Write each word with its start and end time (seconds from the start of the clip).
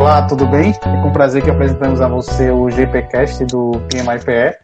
Olá, 0.00 0.22
tudo 0.22 0.46
bem? 0.46 0.70
É 0.70 1.02
com 1.02 1.12
prazer 1.12 1.42
que 1.42 1.50
apresentamos 1.50 2.00
a 2.00 2.08
você 2.08 2.50
o 2.50 2.70
GPcast 2.70 3.44
do 3.44 3.72
PMIPE. 3.90 4.56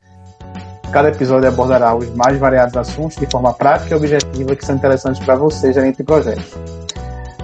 Cada 0.90 1.10
episódio 1.10 1.46
abordará 1.46 1.94
os 1.94 2.08
mais 2.14 2.38
variados 2.38 2.74
assuntos 2.74 3.18
de 3.18 3.26
forma 3.26 3.52
prática 3.52 3.92
e 3.92 3.96
objetiva 3.98 4.56
que 4.56 4.64
são 4.64 4.74
interessantes 4.74 5.22
para 5.22 5.36
você, 5.36 5.74
gerente 5.74 5.98
de 5.98 6.04
projetos. 6.04 6.54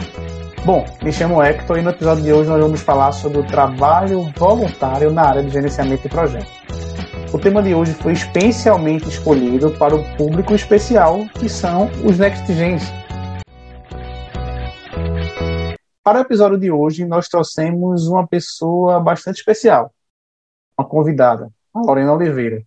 Bom, 0.63 0.85
me 1.03 1.11
chamo 1.11 1.43
Hector 1.43 1.79
e 1.79 1.83
no 1.83 1.89
episódio 1.89 2.23
de 2.23 2.33
hoje 2.35 2.51
nós 2.51 2.61
vamos 2.61 2.83
falar 2.83 3.13
sobre 3.13 3.39
o 3.39 3.47
trabalho 3.47 4.31
voluntário 4.37 5.11
na 5.11 5.23
área 5.23 5.43
de 5.43 5.49
gerenciamento 5.49 6.03
de 6.03 6.11
projetos. 6.11 6.53
O 7.33 7.39
tema 7.39 7.63
de 7.63 7.75
hoje 7.75 7.95
foi 7.95 8.13
especialmente 8.13 9.09
escolhido 9.09 9.71
para 9.79 9.97
o 9.97 10.17
público 10.17 10.55
especial, 10.55 11.25
que 11.39 11.49
são 11.49 11.87
os 12.05 12.19
Next 12.19 12.53
Gens. 12.53 12.83
Para 16.05 16.19
o 16.19 16.23
episódio 16.23 16.59
de 16.59 16.71
hoje, 16.71 17.07
nós 17.07 17.27
trouxemos 17.27 18.07
uma 18.07 18.27
pessoa 18.27 19.01
bastante 19.01 19.39
especial, 19.39 19.91
uma 20.79 20.87
convidada, 20.87 21.49
a 21.73 21.81
Lorena 21.81 22.13
Oliveira. 22.13 22.63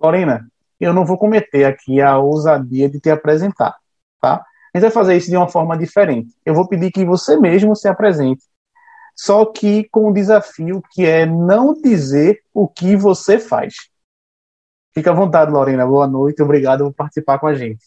Lorena, 0.00 0.46
eu 0.78 0.94
não 0.94 1.04
vou 1.04 1.18
cometer 1.18 1.64
aqui 1.64 2.00
a 2.00 2.16
ousadia 2.18 2.88
de 2.88 3.00
te 3.00 3.10
apresentar, 3.10 3.76
tá? 4.20 4.44
A 4.74 4.78
gente 4.78 4.82
vai 4.82 4.90
fazer 4.90 5.16
isso 5.16 5.30
de 5.30 5.36
uma 5.36 5.48
forma 5.48 5.76
diferente. 5.76 6.34
Eu 6.44 6.54
vou 6.54 6.66
pedir 6.66 6.90
que 6.90 7.04
você 7.04 7.36
mesmo 7.36 7.76
se 7.76 7.88
apresente, 7.88 8.42
só 9.14 9.44
que 9.44 9.88
com 9.90 10.10
o 10.10 10.14
desafio 10.14 10.82
que 10.92 11.04
é 11.04 11.26
não 11.26 11.74
dizer 11.74 12.40
o 12.54 12.66
que 12.66 12.96
você 12.96 13.38
faz. 13.38 13.74
Fica 14.94 15.10
à 15.10 15.14
vontade, 15.14 15.50
Lorena. 15.50 15.86
Boa 15.86 16.06
noite. 16.06 16.42
Obrigado 16.42 16.84
por 16.84 16.94
participar 16.94 17.38
com 17.38 17.46
a 17.46 17.54
gente. 17.54 17.84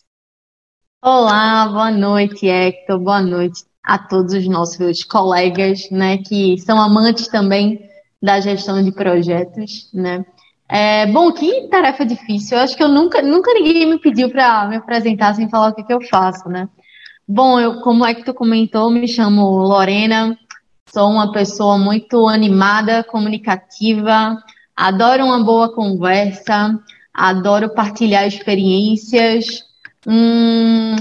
Olá, 1.03 1.67
boa 1.67 1.91
noite, 1.91 2.47
Hector. 2.47 2.99
Boa 2.99 3.21
noite 3.21 3.63
a 3.83 3.99
todos 3.99 4.33
os 4.33 4.47
nossos 4.47 5.03
colegas, 5.03 5.89
né, 5.91 6.17
que 6.17 6.57
são 6.57 6.81
amantes 6.81 7.27
também 7.27 7.87
da 8.19 8.39
gestão 8.39 8.83
de 8.83 8.91
projetos, 8.91 9.91
né? 9.93 10.25
É, 10.67 11.05
bom, 11.07 11.31
que 11.31 11.67
tarefa 11.67 12.05
difícil. 12.05 12.57
Eu 12.57 12.63
acho 12.63 12.75
que 12.75 12.83
eu 12.83 12.87
nunca, 12.87 13.21
nunca 13.21 13.53
ninguém 13.53 13.85
me 13.85 13.99
pediu 13.99 14.29
para 14.29 14.67
me 14.67 14.77
apresentar 14.77 15.35
sem 15.35 15.49
falar 15.49 15.69
o 15.69 15.75
que, 15.75 15.83
que 15.83 15.93
eu 15.93 16.01
faço, 16.01 16.49
né? 16.49 16.67
Bom, 17.27 17.59
eu, 17.59 17.81
como 17.81 18.05
é 18.05 18.13
que 18.13 18.23
tu 18.23 18.33
comentou, 18.33 18.89
me 18.89 19.07
chamo 19.07 19.57
Lorena, 19.59 20.37
sou 20.91 21.09
uma 21.09 21.31
pessoa 21.31 21.77
muito 21.77 22.27
animada, 22.27 23.03
comunicativa, 23.03 24.37
adoro 24.75 25.25
uma 25.25 25.43
boa 25.43 25.73
conversa, 25.73 26.79
adoro 27.13 27.73
partilhar 27.73 28.27
experiências. 28.27 29.63
Hum, 30.07 30.95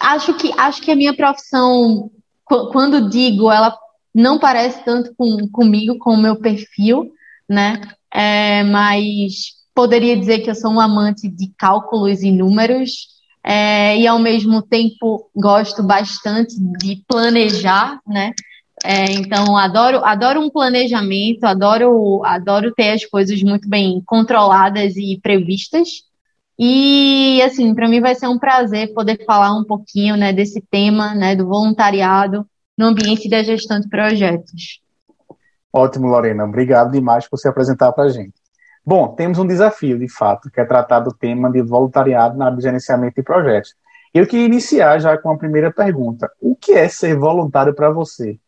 acho 0.00 0.34
que 0.34 0.52
acho 0.58 0.82
que 0.82 0.90
a 0.90 0.96
minha 0.96 1.14
profissão, 1.14 2.10
quando 2.44 3.08
digo, 3.08 3.50
ela 3.50 3.76
não 4.14 4.38
parece 4.38 4.84
tanto 4.84 5.14
com, 5.16 5.48
comigo, 5.48 5.98
com 5.98 6.10
o 6.10 6.20
meu 6.20 6.36
perfil, 6.36 7.12
né? 7.48 7.80
É, 8.14 8.62
mas 8.62 9.54
poderia 9.74 10.16
dizer 10.16 10.38
que 10.38 10.48
eu 10.48 10.54
sou 10.54 10.70
um 10.70 10.80
amante 10.80 11.28
de 11.28 11.52
cálculos 11.58 12.22
e 12.22 12.30
números 12.30 13.08
é, 13.42 13.98
e 13.98 14.06
ao 14.06 14.20
mesmo 14.20 14.62
tempo 14.62 15.28
gosto 15.34 15.82
bastante 15.82 16.54
de 16.78 17.02
planejar, 17.08 18.00
né? 18.06 18.32
É, 18.84 19.04
então 19.12 19.56
adoro 19.56 20.04
adoro 20.04 20.40
um 20.40 20.50
planejamento, 20.50 21.44
adoro 21.44 22.22
adoro 22.24 22.72
ter 22.74 22.90
as 22.90 23.04
coisas 23.04 23.42
muito 23.42 23.68
bem 23.68 24.00
controladas 24.06 24.96
e 24.96 25.18
previstas. 25.20 25.88
E 26.58 27.42
assim, 27.42 27.74
para 27.74 27.88
mim 27.88 28.00
vai 28.00 28.14
ser 28.14 28.28
um 28.28 28.38
prazer 28.38 28.94
poder 28.94 29.24
falar 29.24 29.56
um 29.56 29.64
pouquinho, 29.64 30.16
né, 30.16 30.32
desse 30.32 30.60
tema, 30.70 31.14
né, 31.14 31.34
do 31.34 31.46
voluntariado 31.46 32.46
no 32.78 32.86
ambiente 32.86 33.28
da 33.28 33.42
gestão 33.42 33.80
de 33.80 33.88
projetos. 33.88 34.83
Ótimo, 35.76 36.06
Lorena. 36.06 36.44
Obrigado 36.44 36.92
demais 36.92 37.28
por 37.28 37.36
se 37.36 37.48
apresentar 37.48 37.90
para 37.90 38.04
a 38.04 38.08
gente. 38.08 38.34
Bom, 38.86 39.08
temos 39.08 39.40
um 39.40 39.46
desafio, 39.46 39.98
de 39.98 40.08
fato, 40.08 40.48
que 40.48 40.60
é 40.60 40.64
tratar 40.64 41.00
do 41.00 41.12
tema 41.12 41.50
de 41.50 41.60
voluntariado 41.62 42.38
na 42.38 42.44
área 42.44 42.56
de 42.56 42.62
gerenciamento 42.62 43.16
de 43.16 43.24
projetos. 43.24 43.74
Eu 44.12 44.24
queria 44.24 44.46
iniciar 44.46 45.00
já 45.00 45.18
com 45.18 45.32
a 45.32 45.36
primeira 45.36 45.72
pergunta. 45.72 46.30
O 46.40 46.54
que 46.54 46.74
é 46.74 46.88
ser 46.88 47.18
voluntário 47.18 47.74
para 47.74 47.90
você? 47.90 48.38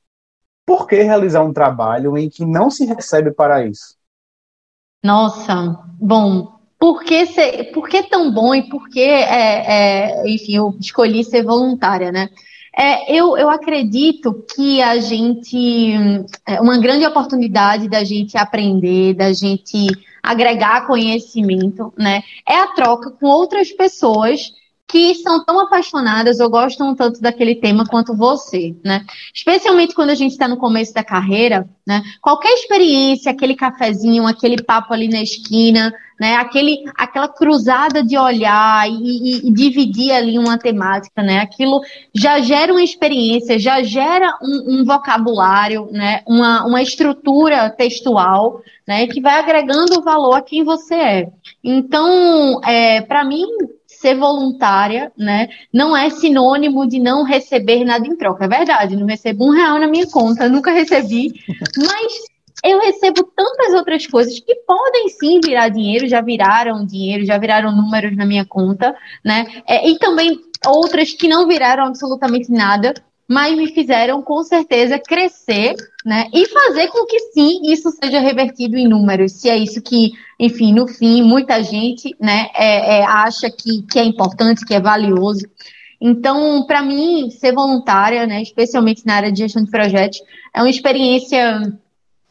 Por 0.64 0.86
que 0.86 1.02
realizar 1.02 1.42
um 1.42 1.52
trabalho 1.52 2.16
em 2.16 2.30
que 2.30 2.46
não 2.46 2.70
se 2.70 2.84
recebe 2.84 3.32
para 3.32 3.66
isso? 3.66 3.96
Nossa, 5.02 5.82
bom, 6.00 6.60
por 6.78 7.02
que, 7.02 7.26
ser, 7.26 7.72
por 7.72 7.88
que 7.88 8.04
tão 8.04 8.32
bom 8.32 8.54
e 8.54 8.68
por 8.68 8.88
que, 8.88 9.00
é, 9.00 10.20
é, 10.22 10.28
enfim, 10.30 10.54
eu 10.54 10.76
escolhi 10.78 11.24
ser 11.24 11.42
voluntária, 11.42 12.12
né? 12.12 12.28
É, 12.78 13.10
eu, 13.10 13.38
eu 13.38 13.48
acredito 13.48 14.44
que 14.54 14.82
a 14.82 14.98
gente. 14.98 15.94
É 16.46 16.60
uma 16.60 16.78
grande 16.78 17.06
oportunidade 17.06 17.88
da 17.88 18.04
gente 18.04 18.36
aprender, 18.36 19.14
da 19.14 19.32
gente 19.32 19.86
agregar 20.22 20.86
conhecimento, 20.86 21.92
né? 21.96 22.22
É 22.46 22.56
a 22.56 22.68
troca 22.68 23.10
com 23.10 23.26
outras 23.26 23.72
pessoas 23.72 24.52
que 24.88 25.16
são 25.16 25.44
tão 25.44 25.58
apaixonadas 25.58 26.38
ou 26.38 26.48
gostam 26.48 26.94
tanto 26.94 27.20
daquele 27.20 27.56
tema 27.56 27.84
quanto 27.84 28.16
você, 28.16 28.74
né? 28.84 29.04
Especialmente 29.34 29.94
quando 29.94 30.10
a 30.10 30.14
gente 30.14 30.32
está 30.32 30.46
no 30.46 30.56
começo 30.56 30.94
da 30.94 31.02
carreira, 31.02 31.68
né? 31.84 32.02
Qualquer 32.22 32.52
experiência, 32.54 33.32
aquele 33.32 33.56
cafezinho, 33.56 34.26
aquele 34.26 34.62
papo 34.62 34.94
ali 34.94 35.08
na 35.08 35.20
esquina, 35.20 35.92
né? 36.20 36.36
Aquele, 36.36 36.84
aquela 36.96 37.26
cruzada 37.26 38.00
de 38.00 38.16
olhar 38.16 38.88
e, 38.88 38.92
e, 38.92 39.48
e 39.48 39.52
dividir 39.52 40.12
ali 40.12 40.38
uma 40.38 40.56
temática, 40.56 41.20
né? 41.20 41.40
Aquilo 41.40 41.80
já 42.14 42.38
gera 42.38 42.72
uma 42.72 42.82
experiência, 42.82 43.58
já 43.58 43.82
gera 43.82 44.38
um, 44.40 44.80
um 44.80 44.84
vocabulário, 44.84 45.88
né? 45.90 46.22
Uma, 46.28 46.64
uma 46.64 46.80
estrutura 46.80 47.70
textual, 47.70 48.62
né? 48.86 49.04
Que 49.08 49.20
vai 49.20 49.40
agregando 49.40 50.00
valor 50.00 50.34
a 50.34 50.42
quem 50.42 50.62
você 50.62 50.94
é. 50.94 51.28
Então, 51.62 52.60
é, 52.64 53.00
para 53.00 53.24
mim, 53.24 53.46
ser 54.06 54.14
voluntária, 54.14 55.10
né, 55.18 55.48
não 55.72 55.96
é 55.96 56.08
sinônimo 56.10 56.86
de 56.86 57.00
não 57.00 57.24
receber 57.24 57.84
nada 57.84 58.06
em 58.06 58.16
troca. 58.16 58.44
É 58.44 58.48
verdade, 58.48 58.94
não 58.94 59.06
recebo 59.06 59.46
um 59.46 59.50
real 59.50 59.80
na 59.80 59.88
minha 59.88 60.06
conta, 60.06 60.48
nunca 60.48 60.70
recebi, 60.70 61.32
mas 61.76 62.12
eu 62.64 62.80
recebo 62.80 63.24
tantas 63.34 63.74
outras 63.74 64.06
coisas 64.06 64.38
que 64.38 64.54
podem 64.66 65.08
sim 65.08 65.40
virar 65.44 65.68
dinheiro, 65.68 66.06
já 66.06 66.20
viraram 66.20 66.86
dinheiro, 66.86 67.24
já 67.24 67.36
viraram 67.36 67.74
números 67.74 68.16
na 68.16 68.24
minha 68.24 68.44
conta, 68.44 68.94
né? 69.24 69.46
É, 69.66 69.88
e 69.88 69.98
também 69.98 70.40
outras 70.66 71.12
que 71.12 71.28
não 71.28 71.46
viraram 71.46 71.84
absolutamente 71.84 72.50
nada, 72.50 72.94
mas 73.28 73.56
me 73.56 73.66
fizeram 73.72 74.22
com 74.22 74.42
certeza 74.44 74.98
crescer, 74.98 75.74
né? 76.04 76.28
E 76.32 76.46
fazer 76.46 76.88
com 76.88 77.04
que 77.06 77.18
sim 77.32 77.60
isso 77.64 77.90
seja 77.90 78.20
revertido 78.20 78.76
em 78.76 78.86
números. 78.86 79.32
Se 79.32 79.48
é 79.48 79.56
isso 79.56 79.82
que, 79.82 80.12
enfim, 80.38 80.72
no 80.72 80.86
fim, 80.86 81.22
muita 81.22 81.62
gente, 81.62 82.14
né, 82.20 82.48
é, 82.54 82.98
é, 82.98 83.04
acha 83.04 83.50
que, 83.50 83.82
que 83.82 83.98
é 83.98 84.04
importante, 84.04 84.64
que 84.64 84.74
é 84.74 84.80
valioso. 84.80 85.44
Então, 86.00 86.64
para 86.66 86.82
mim, 86.82 87.30
ser 87.30 87.52
voluntária, 87.52 88.26
né, 88.26 88.42
especialmente 88.42 89.04
na 89.04 89.14
área 89.14 89.32
de 89.32 89.38
gestão 89.38 89.64
de 89.64 89.70
projetos, 89.70 90.22
é 90.54 90.60
uma 90.60 90.70
experiência 90.70 91.72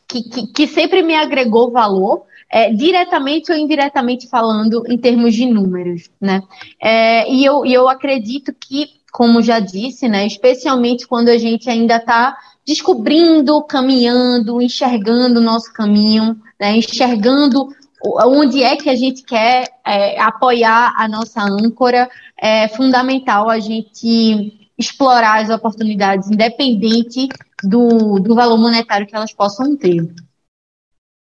que, 0.08 0.24
que, 0.24 0.48
que 0.48 0.68
sempre 0.68 1.02
me 1.02 1.16
agregou 1.16 1.72
valor. 1.72 2.24
É, 2.48 2.72
diretamente 2.72 3.52
ou 3.52 3.58
indiretamente 3.58 4.30
falando 4.30 4.84
em 4.88 4.98
termos 5.00 5.34
de 5.34 5.48
números, 5.48 6.12
né? 6.22 6.44
É, 6.80 7.30
e, 7.30 7.44
eu, 7.44 7.66
e 7.66 7.74
eu 7.74 7.90
acredito 7.90 8.54
que 8.54 8.88
como 9.16 9.42
já 9.42 9.62
disse, 9.62 10.10
né? 10.10 10.28
Especialmente 10.28 11.08
quando 11.08 11.30
a 11.30 11.38
gente 11.38 11.70
ainda 11.70 11.96
está 11.96 12.38
descobrindo, 12.68 13.64
caminhando, 13.64 14.62
enxergando 14.62 15.40
o 15.40 15.44
nosso 15.44 15.72
caminho, 15.72 16.38
né? 16.60 16.76
enxergando 16.76 17.70
onde 18.04 18.62
é 18.62 18.76
que 18.76 18.90
a 18.90 18.96
gente 18.96 19.24
quer 19.24 19.70
é, 19.86 20.20
apoiar 20.20 20.94
a 20.98 21.08
nossa 21.08 21.42
âncora, 21.42 22.10
é 22.38 22.68
fundamental 22.68 23.50
a 23.50 23.58
gente 23.58 24.70
explorar 24.78 25.42
as 25.42 25.50
oportunidades, 25.50 26.30
independente 26.30 27.30
do, 27.64 28.20
do 28.20 28.36
valor 28.36 28.58
monetário 28.58 29.08
que 29.08 29.16
elas 29.16 29.32
possam 29.32 29.78
ter. 29.78 30.14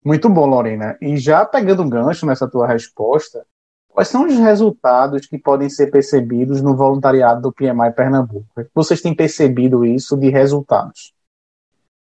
Muito 0.05 0.29
bom, 0.29 0.47
Lorena. 0.47 0.99
E 1.01 1.17
já 1.17 1.45
pegando 1.45 1.85
um 1.85 1.89
gancho 1.89 2.27
nessa 2.27 2.51
tua 2.51 2.67
resposta, 2.67 3.47
Quais 3.95 4.09
são 4.09 4.27
os 4.27 4.37
resultados 4.37 5.25
que 5.25 5.39
podem 5.39 5.71
ser 5.71 5.89
percebidos 5.89 6.61
no 6.61 6.75
voluntariado 6.75 7.43
do 7.43 7.53
PMI 7.53 7.93
Pernambuco? 7.95 8.45
Vocês 8.75 9.01
têm 9.01 9.15
percebido 9.15 9.85
isso 9.85 10.17
de 10.17 10.29
resultados? 10.31 11.13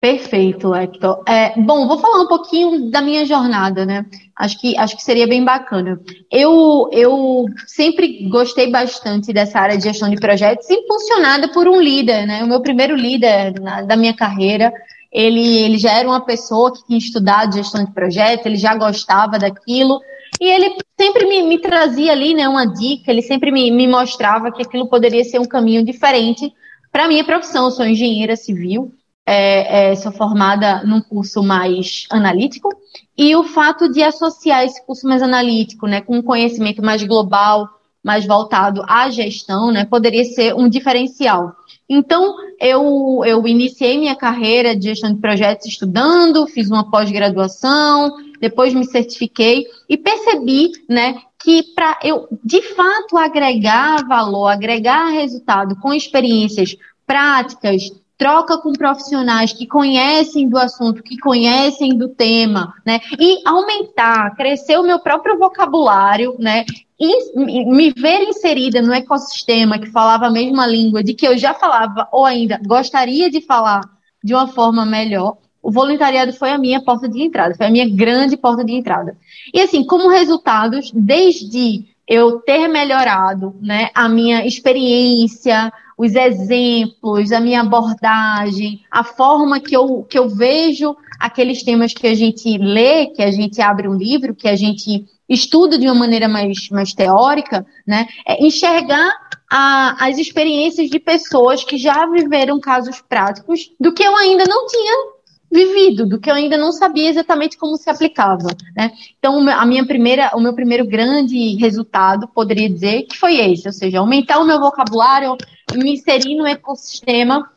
Perfeito, 0.00 0.75
Hector. 0.75 1.23
É, 1.25 1.58
bom, 1.58 1.87
vou 1.87 1.96
falar 1.99 2.20
um 2.20 2.26
pouquinho 2.26 2.91
da 2.91 3.00
minha 3.00 3.25
jornada, 3.25 3.87
né? 3.87 4.05
Acho 4.37 4.61
que, 4.61 4.76
acho 4.76 4.96
que 4.96 5.05
seria 5.05 5.26
bem 5.29 5.44
bacana. 5.44 5.99
Eu, 6.29 6.91
eu 6.91 7.46
sempre 7.64 8.29
gostei 8.29 8.73
bastante 8.73 9.32
dessa 9.32 9.61
área 9.61 9.79
de 9.79 9.85
gestão 9.85 10.11
de 10.11 10.17
projetos, 10.17 10.69
impulsionada 10.69 11.47
por 11.52 11.69
um 11.69 11.81
líder, 11.81 12.26
né? 12.26 12.43
O 12.43 12.49
meu 12.49 12.61
primeiro 12.61 12.97
líder 12.97 13.58
na, 13.61 13.82
da 13.82 13.97
minha 13.97 14.14
carreira, 14.14 14.73
ele, 15.12 15.58
ele 15.58 15.79
já 15.79 15.93
era 15.93 16.08
uma 16.08 16.25
pessoa 16.25 16.73
que 16.73 16.85
tinha 16.85 16.99
estudado 16.99 17.55
gestão 17.55 17.85
de 17.85 17.93
projetos, 17.93 18.44
ele 18.44 18.56
já 18.56 18.75
gostava 18.75 19.38
daquilo, 19.38 20.00
e 20.40 20.46
ele 20.46 20.76
sempre 20.98 21.26
me, 21.26 21.42
me 21.42 21.58
trazia 21.58 22.12
ali 22.12 22.34
né, 22.34 22.48
uma 22.48 22.66
dica, 22.66 23.10
ele 23.10 23.22
sempre 23.22 23.50
me, 23.50 23.70
me 23.70 23.86
mostrava 23.86 24.50
que 24.50 24.62
aquilo 24.62 24.88
poderia 24.88 25.25
ser 25.25 25.38
um 25.38 25.46
caminho 25.46 25.84
diferente 25.84 26.52
para 26.90 27.04
a 27.04 27.08
minha 27.08 27.25
profissão. 27.25 27.66
Eu 27.66 27.70
sou 27.70 27.86
engenheira 27.86 28.36
civil, 28.36 28.92
é, 29.26 29.90
é, 29.90 29.96
sou 29.96 30.12
formada 30.12 30.82
num 30.84 31.00
curso 31.00 31.42
mais 31.42 32.06
analítico, 32.10 32.69
e 33.16 33.34
o 33.36 33.44
fato 33.44 33.88
de 33.90 34.02
associar 34.02 34.64
esse 34.64 34.84
curso 34.84 35.06
mais 35.06 35.22
analítico 35.22 35.86
né, 35.86 36.00
com 36.00 36.19
um 36.19 36.22
conhecimento 36.22 36.82
mais 36.82 37.02
global, 37.02 37.69
mais 38.02 38.26
voltado 38.26 38.82
à 38.87 39.08
gestão, 39.08 39.72
né, 39.72 39.84
poderia 39.84 40.25
ser 40.25 40.54
um 40.54 40.69
diferencial. 40.69 41.52
Então, 41.88 42.34
eu, 42.60 43.22
eu 43.25 43.46
iniciei 43.46 43.98
minha 43.98 44.16
carreira 44.16 44.75
de 44.75 44.88
gestão 44.88 45.12
de 45.12 45.20
projetos 45.20 45.66
estudando, 45.66 46.46
fiz 46.46 46.69
uma 46.69 46.90
pós-graduação, 46.90 48.14
depois 48.40 48.75
me 48.75 48.84
certifiquei 48.84 49.66
e 49.88 49.96
percebi, 49.96 50.72
né, 50.88 51.16
que 51.42 51.62
para 51.75 51.98
eu 52.02 52.26
de 52.42 52.62
fato 52.75 53.16
agregar 53.16 54.06
valor, 54.06 54.48
agregar 54.48 55.10
resultado 55.10 55.76
com 55.76 55.92
experiências 55.92 56.76
práticas, 57.06 57.90
troca 58.16 58.58
com 58.58 58.72
profissionais 58.72 59.52
que 59.52 59.66
conhecem 59.66 60.48
do 60.48 60.56
assunto, 60.56 61.02
que 61.02 61.19
conhecem 61.19 61.96
do 61.96 62.08
tema, 62.08 62.75
né? 62.86 63.00
E 63.19 63.42
aumentar, 63.44 64.34
crescer 64.37 64.78
o 64.78 64.84
meu 64.84 64.98
próprio 65.00 65.38
vocabulário, 65.38 66.37
né? 66.38 66.64
E 66.98 67.38
me 67.66 67.90
ver 67.90 68.22
inserida 68.22 68.80
no 68.80 68.94
ecossistema 68.94 69.78
que 69.78 69.90
falava 69.90 70.26
a 70.26 70.30
mesma 70.30 70.66
língua 70.66 71.02
de 71.02 71.12
que 71.12 71.26
eu 71.26 71.37
já 71.37 71.52
falava 71.52 72.08
ou 72.12 72.25
ainda 72.25 72.60
gostaria 72.64 73.30
de 73.30 73.40
falar 73.40 73.82
de 74.22 74.32
uma 74.32 74.46
forma 74.46 74.87
melhor. 74.87 75.37
O 75.64 75.70
voluntariado 75.70 76.31
foi 76.34 76.50
a 76.50 76.58
minha 76.58 76.82
porta 76.82 77.08
de 77.08 77.22
entrada, 77.22 77.55
foi 77.55 77.64
a 77.64 77.70
minha 77.70 77.88
grande 77.88 78.37
porta 78.37 78.62
de 78.62 78.75
entrada. 78.75 79.16
E 79.52 79.62
assim, 79.62 79.82
como 79.82 80.11
resultados, 80.11 80.93
desde 80.94 81.87
eu 82.06 82.40
ter 82.40 82.69
melhorado, 82.69 83.56
né, 83.62 83.88
a 83.94 84.06
minha 84.06 84.46
experiência, 84.46 85.72
os 85.96 86.14
exemplos, 86.14 87.32
a 87.32 87.40
minha 87.40 87.62
abordagem, 87.62 88.82
a 88.90 89.02
forma 89.02 89.58
que 89.58 89.75
eu, 89.75 90.02
que 90.02 90.19
eu 90.19 90.28
vejo 90.28 90.94
aqueles 91.19 91.62
temas 91.62 91.94
que 91.94 92.06
a 92.06 92.14
gente 92.14 92.58
lê, 92.58 93.06
que 93.06 93.22
a 93.22 93.31
gente 93.31 93.62
abre 93.62 93.88
um 93.88 93.94
livro, 93.94 94.34
que 94.34 94.49
a 94.49 94.56
gente 94.56 95.06
estuda 95.26 95.78
de 95.78 95.87
uma 95.87 95.94
maneira 95.94 96.28
mais, 96.28 96.69
mais 96.69 96.93
teórica, 96.93 97.64
né? 97.87 98.06
É 98.28 98.44
enxergar 98.44 99.11
a, 99.50 100.08
as 100.08 100.19
experiências 100.19 100.90
de 100.90 100.99
pessoas 100.99 101.64
que 101.64 101.78
já 101.78 102.05
viveram 102.05 102.61
casos 102.61 103.00
práticos 103.00 103.70
do 103.81 103.94
que 103.94 104.02
eu 104.02 104.14
ainda 104.14 104.44
não 104.46 104.66
tinha 104.66 105.13
vivido, 105.54 106.04
do 106.04 106.18
que 106.18 106.28
eu 106.28 106.34
ainda 106.34 106.58
não 106.58 106.72
sabia 106.72 107.08
exatamente 107.08 107.56
como 107.56 107.76
se 107.76 107.88
aplicava, 107.88 108.48
né? 108.76 108.90
Então, 109.16 109.48
a 109.48 109.64
minha 109.64 109.86
primeira, 109.86 110.32
o 110.34 110.40
meu 110.40 110.52
primeiro 110.52 110.84
grande 110.84 111.54
resultado, 111.54 112.26
poderia 112.26 112.68
dizer, 112.68 113.02
que 113.04 113.16
foi 113.16 113.36
esse, 113.36 113.68
ou 113.68 113.72
seja, 113.72 114.00
aumentar 114.00 114.40
o 114.40 114.44
meu 114.44 114.58
vocabulário, 114.58 115.36
me 115.72 115.92
inserir 115.92 116.34
no 116.34 116.44
ecossistema 116.44 117.48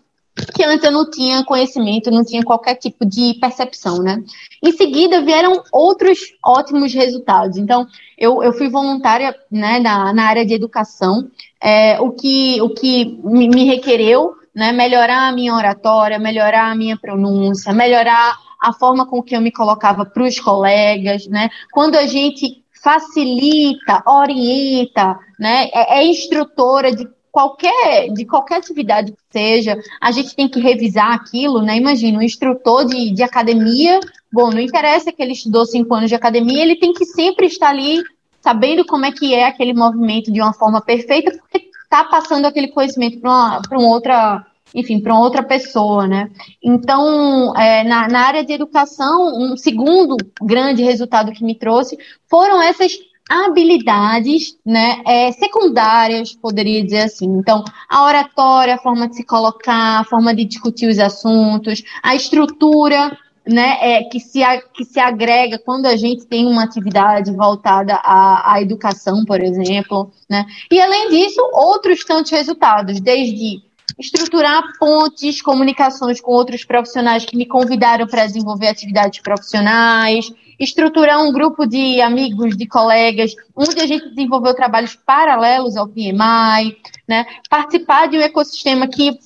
que 0.54 0.64
antes 0.64 0.86
eu 0.86 0.92
não 0.92 1.10
tinha 1.10 1.44
conhecimento, 1.44 2.12
não 2.12 2.24
tinha 2.24 2.44
qualquer 2.44 2.76
tipo 2.76 3.04
de 3.04 3.34
percepção, 3.42 4.04
né? 4.04 4.24
Em 4.64 4.72
seguida 4.72 5.24
vieram 5.24 5.64
outros 5.72 6.20
ótimos 6.46 6.94
resultados. 6.94 7.58
Então, 7.58 7.88
eu, 8.16 8.44
eu 8.44 8.54
fui 8.54 8.70
voluntária 8.70 9.36
né, 9.52 9.80
na, 9.80 10.14
na 10.14 10.28
área 10.28 10.46
de 10.46 10.54
educação, 10.54 11.28
é, 11.60 12.00
o 12.00 12.12
que, 12.12 12.62
o 12.62 12.70
que 12.70 13.20
me, 13.24 13.50
me 13.50 13.64
requereu 13.66 14.36
né, 14.58 14.72
melhorar 14.72 15.28
a 15.28 15.32
minha 15.32 15.54
oratória, 15.54 16.18
melhorar 16.18 16.72
a 16.72 16.76
minha 16.76 16.98
pronúncia, 16.98 17.72
melhorar 17.72 18.36
a 18.60 18.74
forma 18.74 19.06
com 19.06 19.22
que 19.22 19.36
eu 19.36 19.40
me 19.40 19.52
colocava 19.52 20.04
para 20.04 20.24
os 20.24 20.40
colegas, 20.40 21.28
né? 21.28 21.48
Quando 21.72 21.96
a 21.96 22.08
gente 22.08 22.64
facilita, 22.84 24.02
orienta, 24.08 25.20
né, 25.40 25.70
é, 25.72 26.00
é 26.00 26.06
instrutora 26.08 26.92
de 26.92 27.08
qualquer, 27.32 28.10
de 28.12 28.26
qualquer 28.26 28.56
atividade 28.56 29.12
que 29.12 29.18
seja, 29.30 29.78
a 30.02 30.12
gente 30.12 30.36
tem 30.36 30.50
que 30.50 30.60
revisar 30.60 31.14
aquilo, 31.14 31.62
né? 31.62 31.78
Imagina, 31.78 32.18
um 32.18 32.24
instrutor 32.24 32.86
de, 32.86 33.12
de 33.12 33.22
academia, 33.22 34.00
bom, 34.34 34.50
não 34.50 34.60
interessa 34.60 35.12
que 35.12 35.22
ele 35.22 35.34
estudou 35.34 35.68
cinco 35.68 35.94
anos 35.94 36.10
de 36.10 36.16
academia, 36.16 36.64
ele 36.64 36.78
tem 36.78 36.94
que 36.94 37.06
sempre 37.06 37.46
estar 37.46 37.70
ali 37.70 38.02
sabendo 38.42 38.84
como 38.88 39.06
é 39.06 39.12
que 39.12 39.36
é 39.36 39.46
aquele 39.46 39.76
movimento 39.76 40.32
de 40.32 40.42
uma 40.42 40.54
forma 40.54 40.82
perfeita, 40.82 41.30
porque 41.38 41.68
está 41.88 42.04
passando 42.04 42.46
aquele 42.46 42.68
conhecimento 42.68 43.20
para 43.20 43.62
uma 43.72 43.90
outra 43.90 44.46
enfim, 44.76 45.00
para 45.00 45.18
outra 45.18 45.42
pessoa, 45.42 46.06
né? 46.06 46.30
Então, 46.62 47.56
é, 47.56 47.86
na, 47.86 48.10
na 48.10 48.20
área 48.20 48.44
de 48.44 48.52
educação, 48.52 49.34
um 49.34 49.56
segundo 49.56 50.18
grande 50.42 50.84
resultado 50.84 51.32
que 51.32 51.44
me 51.44 51.56
trouxe 51.56 51.98
foram 52.30 52.62
essas 52.62 52.92
habilidades 53.30 54.58
né, 54.66 55.02
é, 55.06 55.32
secundárias, 55.32 56.34
poderia 56.34 56.84
dizer 56.84 57.04
assim. 57.04 57.26
Então, 57.26 57.64
a 57.90 58.04
oratória, 58.04 58.76
a 58.76 58.80
forma 58.80 59.08
de 59.08 59.16
se 59.16 59.26
colocar, 59.26 60.00
a 60.00 60.04
forma 60.04 60.34
de 60.34 60.46
discutir 60.46 60.88
os 60.88 61.00
assuntos, 61.00 61.84
a 62.04 62.16
estrutura 62.16 63.18
né, 63.48 63.78
é, 63.82 64.04
que, 64.04 64.20
se, 64.20 64.42
que 64.74 64.84
se 64.84 65.00
agrega 65.00 65.58
quando 65.58 65.86
a 65.86 65.96
gente 65.96 66.26
tem 66.26 66.46
uma 66.46 66.64
atividade 66.64 67.32
voltada 67.32 67.96
à, 67.96 68.54
à 68.54 68.62
educação, 68.62 69.24
por 69.26 69.42
exemplo. 69.42 70.12
Né? 70.30 70.46
E, 70.72 70.80
além 70.80 71.10
disso, 71.10 71.42
outros 71.54 72.04
tantos 72.04 72.32
resultados, 72.32 73.00
desde 73.00 73.62
estruturar 73.98 74.62
pontes, 74.78 75.42
comunicações 75.42 76.22
com 76.22 76.32
outros 76.32 76.64
profissionais 76.64 77.26
que 77.26 77.36
me 77.36 77.46
convidaram 77.46 78.06
para 78.06 78.28
desenvolver 78.28 78.68
atividades 78.68 79.22
profissionais, 79.22 80.32
estruturar 80.60 81.22
um 81.24 81.32
grupo 81.32 81.66
de 81.66 82.02
amigos, 82.02 82.56
de 82.56 82.68
colegas, 82.68 83.34
onde 83.56 83.80
a 83.80 83.88
gente 83.88 84.10
desenvolveu 84.10 84.54
trabalhos 84.54 84.96
paralelos 84.96 85.76
ao 85.76 85.88
PMI, 85.88 86.78
né? 87.08 87.26
participar 87.50 88.08
de 88.08 88.18
um 88.18 88.22
ecossistema 88.22 88.88
que 88.88 89.18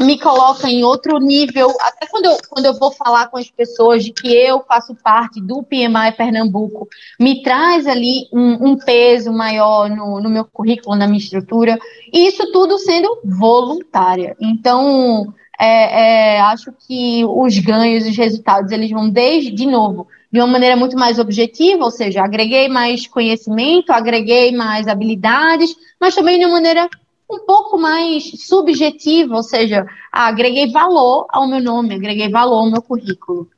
me 0.00 0.18
coloca 0.18 0.68
em 0.68 0.82
outro 0.82 1.18
nível, 1.18 1.70
até 1.80 2.06
quando 2.06 2.24
eu, 2.24 2.38
quando 2.48 2.66
eu 2.66 2.78
vou 2.78 2.90
falar 2.90 3.28
com 3.28 3.36
as 3.36 3.50
pessoas 3.50 4.02
de 4.02 4.12
que 4.12 4.28
eu 4.28 4.64
faço 4.66 4.94
parte 4.94 5.40
do 5.40 5.62
PMI 5.62 6.12
Pernambuco, 6.16 6.88
me 7.18 7.42
traz 7.42 7.86
ali 7.86 8.26
um, 8.32 8.70
um 8.70 8.76
peso 8.78 9.30
maior 9.30 9.90
no, 9.90 10.20
no 10.20 10.30
meu 10.30 10.44
currículo, 10.44 10.96
na 10.96 11.06
minha 11.06 11.18
estrutura, 11.18 11.78
e 12.12 12.26
isso 12.26 12.50
tudo 12.50 12.78
sendo 12.78 13.20
voluntária. 13.24 14.34
Então, 14.40 15.34
é, 15.60 16.36
é, 16.36 16.40
acho 16.40 16.72
que 16.72 17.22
os 17.26 17.58
ganhos, 17.58 18.06
os 18.06 18.16
resultados, 18.16 18.72
eles 18.72 18.90
vão 18.90 19.10
desde, 19.10 19.50
de 19.50 19.66
novo, 19.66 20.08
de 20.32 20.40
uma 20.40 20.46
maneira 20.46 20.76
muito 20.76 20.96
mais 20.96 21.18
objetiva, 21.18 21.84
ou 21.84 21.90
seja, 21.90 22.22
agreguei 22.22 22.68
mais 22.68 23.06
conhecimento, 23.06 23.90
agreguei 23.90 24.52
mais 24.56 24.88
habilidades, 24.88 25.74
mas 26.00 26.14
também 26.14 26.38
de 26.38 26.46
uma 26.46 26.54
maneira 26.54 26.88
um 27.30 27.46
pouco 27.46 27.78
mais 27.78 28.32
subjetivo, 28.46 29.34
ou 29.34 29.42
seja, 29.42 29.86
agreguei 30.10 30.70
valor 30.70 31.26
ao 31.30 31.48
meu 31.48 31.62
nome, 31.62 31.94
agreguei 31.94 32.28
valor 32.28 32.58
ao 32.58 32.70
meu 32.70 32.82
currículo. 32.82 33.48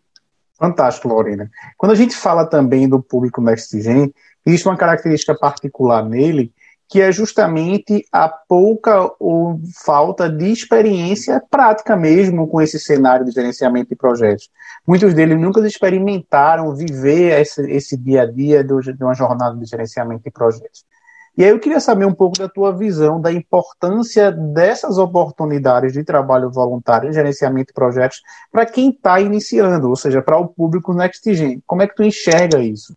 Fantástico, 0.59 1.09
Lorena. 1.09 1.51
Quando 1.77 1.93
a 1.93 1.97
gente 1.97 2.15
fala 2.15 2.47
também 2.47 2.89
do 2.89 3.03
público 3.03 3.41
NextGen, 3.41 4.13
existe 4.47 4.69
uma 4.69 4.77
característica 4.77 5.35
particular 5.35 6.05
nele, 6.05 6.53
que 6.89 7.01
é 7.01 7.11
justamente 7.11 8.07
a 8.13 8.29
pouca 8.29 9.11
ou 9.19 9.59
falta 9.83 10.29
de 10.29 10.53
experiência 10.53 11.43
prática 11.51 11.97
mesmo 11.97 12.47
com 12.47 12.61
esse 12.61 12.79
cenário 12.79 13.25
de 13.25 13.33
gerenciamento 13.33 13.89
de 13.89 13.97
projetos. 13.97 14.51
Muitos 14.87 15.15
deles 15.15 15.41
nunca 15.41 15.67
experimentaram 15.67 16.75
viver 16.77 17.41
esse, 17.41 17.63
esse 17.71 17.97
dia 17.97 18.23
a 18.23 18.27
dia 18.27 18.63
de 18.63 18.75
uma 19.01 19.15
jornada 19.15 19.57
de 19.57 19.65
gerenciamento 19.65 20.23
de 20.25 20.31
projetos. 20.31 20.85
E 21.37 21.43
aí 21.43 21.51
eu 21.51 21.59
queria 21.59 21.81
saber 21.81 22.05
um 22.05 22.15
pouco 22.15 22.39
da 22.39 22.49
tua 22.49 22.77
visão 22.77 23.21
da 23.21 23.33
importância 23.33 24.31
dessas 24.31 24.99
oportunidades 24.99 25.93
de 25.93 26.05
trabalho 26.05 26.51
voluntário 26.51 27.13
gerenciamento 27.13 27.69
de 27.69 27.73
projetos 27.73 28.21
para 28.51 28.67
quem 28.67 28.91
está 28.91 29.19
iniciando, 29.19 29.89
ou 29.89 29.97
seja, 29.97 30.21
para 30.21 30.39
o 30.39 30.49
público 30.49 30.93
NextGen. 30.93 31.63
Como 31.67 31.83
é 31.83 31.87
que 31.87 31.95
tu 31.95 32.03
enxerga 32.03 32.63
isso? 32.63 32.95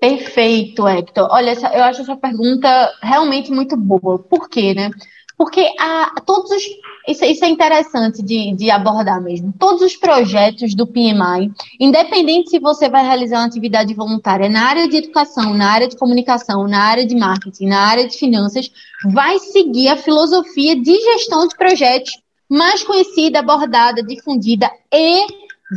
Perfeito, 0.00 0.86
Hector. 0.86 1.26
Olha, 1.30 1.54
eu 1.74 1.82
acho 1.82 2.02
essa 2.02 2.16
pergunta 2.16 2.68
realmente 3.02 3.50
muito 3.50 3.76
boa. 3.76 4.18
Por 4.18 4.48
quê, 4.48 4.74
né? 4.74 4.90
Porque 5.36 5.70
a, 5.78 6.20
todos 6.24 6.50
os, 6.50 6.62
isso, 7.06 7.24
isso, 7.24 7.44
é 7.44 7.48
interessante 7.48 8.22
de, 8.22 8.54
de 8.54 8.70
abordar 8.70 9.20
mesmo. 9.22 9.52
Todos 9.58 9.82
os 9.82 9.94
projetos 9.94 10.74
do 10.74 10.86
PMI, 10.86 11.52
independente 11.78 12.50
se 12.50 12.58
você 12.58 12.88
vai 12.88 13.04
realizar 13.04 13.38
uma 13.38 13.46
atividade 13.46 13.92
voluntária 13.92 14.48
na 14.48 14.66
área 14.66 14.88
de 14.88 14.96
educação, 14.96 15.52
na 15.52 15.70
área 15.70 15.88
de 15.88 15.96
comunicação, 15.96 16.66
na 16.66 16.80
área 16.80 17.06
de 17.06 17.14
marketing, 17.14 17.66
na 17.66 17.80
área 17.80 18.08
de 18.08 18.16
finanças, 18.16 18.70
vai 19.12 19.38
seguir 19.38 19.88
a 19.88 19.96
filosofia 19.96 20.74
de 20.74 20.94
gestão 20.94 21.46
de 21.46 21.54
projetos 21.54 22.12
mais 22.48 22.82
conhecida, 22.82 23.40
abordada, 23.40 24.02
difundida 24.02 24.70
e 24.92 25.26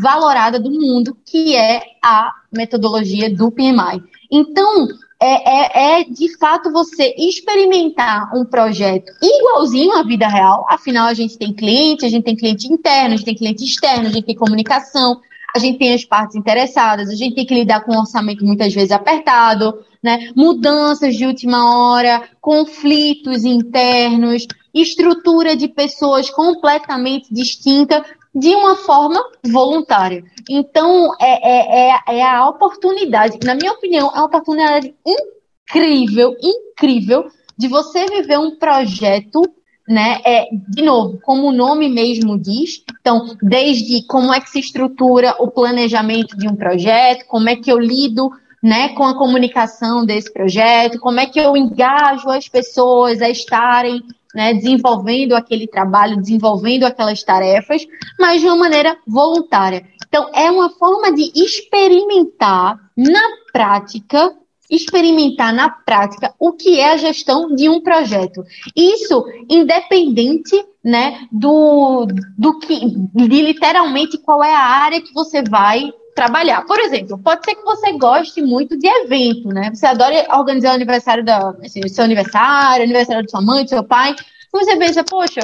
valorada 0.01 0.59
do 0.59 0.71
mundo, 0.71 1.17
que 1.25 1.55
é 1.55 1.81
a 2.01 2.31
metodologia 2.51 3.33
do 3.33 3.51
PMI. 3.51 4.03
Então, 4.31 4.87
é, 5.21 5.27
é, 5.27 5.99
é, 5.99 6.03
de 6.05 6.37
fato 6.37 6.71
você 6.71 7.13
experimentar 7.17 8.31
um 8.33 8.45
projeto 8.45 9.11
igualzinho 9.21 9.91
à 9.93 10.03
vida 10.03 10.27
real. 10.27 10.65
Afinal, 10.69 11.07
a 11.07 11.13
gente 11.13 11.37
tem 11.37 11.53
cliente, 11.53 12.05
a 12.05 12.09
gente 12.09 12.23
tem 12.23 12.35
cliente 12.35 12.71
interno, 12.71 13.13
a 13.13 13.17
gente 13.17 13.25
tem 13.25 13.35
cliente 13.35 13.65
externo, 13.65 14.07
a 14.07 14.11
gente 14.11 14.25
tem 14.25 14.35
comunicação, 14.35 15.19
a 15.53 15.59
gente 15.59 15.77
tem 15.77 15.93
as 15.93 16.05
partes 16.05 16.37
interessadas, 16.37 17.09
a 17.09 17.15
gente 17.15 17.35
tem 17.35 17.45
que 17.45 17.53
lidar 17.53 17.81
com 17.81 17.93
um 17.93 17.99
orçamento 17.99 18.45
muitas 18.45 18.73
vezes 18.73 18.91
apertado, 18.91 19.83
né? 20.01 20.31
Mudanças 20.35 21.15
de 21.15 21.25
última 21.25 21.75
hora, 21.75 22.23
conflitos 22.39 23.43
internos, 23.43 24.47
estrutura 24.73 25.55
de 25.55 25.67
pessoas 25.67 26.29
completamente 26.29 27.33
distinta 27.33 28.05
de 28.33 28.55
uma 28.55 28.75
forma 28.75 29.21
voluntária. 29.45 30.23
Então, 30.49 31.13
é, 31.19 31.49
é, 31.49 31.89
é, 31.89 32.17
é 32.17 32.23
a 32.23 32.47
oportunidade, 32.47 33.39
na 33.43 33.55
minha 33.55 33.73
opinião, 33.73 34.09
é 34.09 34.19
uma 34.19 34.25
oportunidade 34.25 34.93
incrível, 35.05 36.35
incrível, 36.41 37.27
de 37.57 37.67
você 37.67 38.05
viver 38.05 38.37
um 38.37 38.55
projeto 38.57 39.41
né? 39.89 40.21
É, 40.23 40.47
de 40.51 40.83
novo, 40.83 41.19
como 41.23 41.47
o 41.47 41.51
nome 41.51 41.89
mesmo 41.89 42.37
diz, 42.37 42.83
então, 43.01 43.35
desde 43.41 44.03
como 44.03 44.31
é 44.31 44.39
que 44.39 44.47
se 44.47 44.59
estrutura 44.59 45.35
o 45.39 45.49
planejamento 45.49 46.37
de 46.37 46.47
um 46.47 46.55
projeto, 46.55 47.25
como 47.25 47.49
é 47.49 47.55
que 47.55 47.71
eu 47.71 47.79
lido 47.79 48.29
né, 48.61 48.89
com 48.89 49.03
a 49.03 49.17
comunicação 49.17 50.05
desse 50.05 50.31
projeto, 50.31 50.99
como 50.99 51.19
é 51.19 51.25
que 51.25 51.39
eu 51.39 51.57
engajo 51.57 52.29
as 52.29 52.47
pessoas 52.47 53.19
a 53.19 53.29
estarem 53.29 54.03
né, 54.33 54.53
desenvolvendo 54.53 55.33
aquele 55.33 55.67
trabalho, 55.67 56.17
desenvolvendo 56.17 56.83
aquelas 56.83 57.23
tarefas, 57.23 57.85
mas 58.19 58.41
de 58.41 58.47
uma 58.47 58.55
maneira 58.55 58.97
voluntária. 59.07 59.85
Então, 60.07 60.29
é 60.33 60.49
uma 60.49 60.69
forma 60.71 61.11
de 61.13 61.31
experimentar 61.35 62.79
na 62.95 63.21
prática 63.51 64.35
experimentar 64.69 65.51
na 65.51 65.69
prática 65.69 66.33
o 66.37 66.53
que 66.53 66.79
é 66.79 66.91
a 66.91 66.97
gestão 66.97 67.55
de 67.55 67.67
um 67.67 67.81
projeto. 67.81 68.43
Isso 68.75 69.25
independente 69.49 70.63
né, 70.83 71.27
do, 71.31 72.05
do 72.37 72.59
que, 72.59 72.79
de 72.79 73.41
literalmente 73.41 74.17
qual 74.19 74.43
é 74.43 74.53
a 74.53 74.59
área 74.59 75.01
que 75.01 75.13
você 75.13 75.41
vai 75.41 75.91
trabalhar. 76.19 76.65
Por 76.65 76.77
exemplo, 76.81 77.17
pode 77.17 77.45
ser 77.45 77.55
que 77.55 77.63
você 77.63 77.93
goste 77.93 78.41
muito 78.41 78.77
de 78.77 78.87
evento, 78.87 79.47
né? 79.47 79.71
Você 79.73 79.85
adora 79.85 80.27
organizar 80.37 80.71
o 80.71 80.75
aniversário 80.75 81.23
da, 81.23 81.51
assim, 81.63 81.87
seu 81.87 82.03
aniversário, 82.03 82.83
aniversário 82.83 83.23
de 83.23 83.31
sua 83.31 83.41
mãe, 83.41 83.63
do 83.63 83.69
seu 83.69 83.85
pai. 83.85 84.13
Você 84.51 84.75
pensa, 84.75 85.01
poxa, 85.01 85.39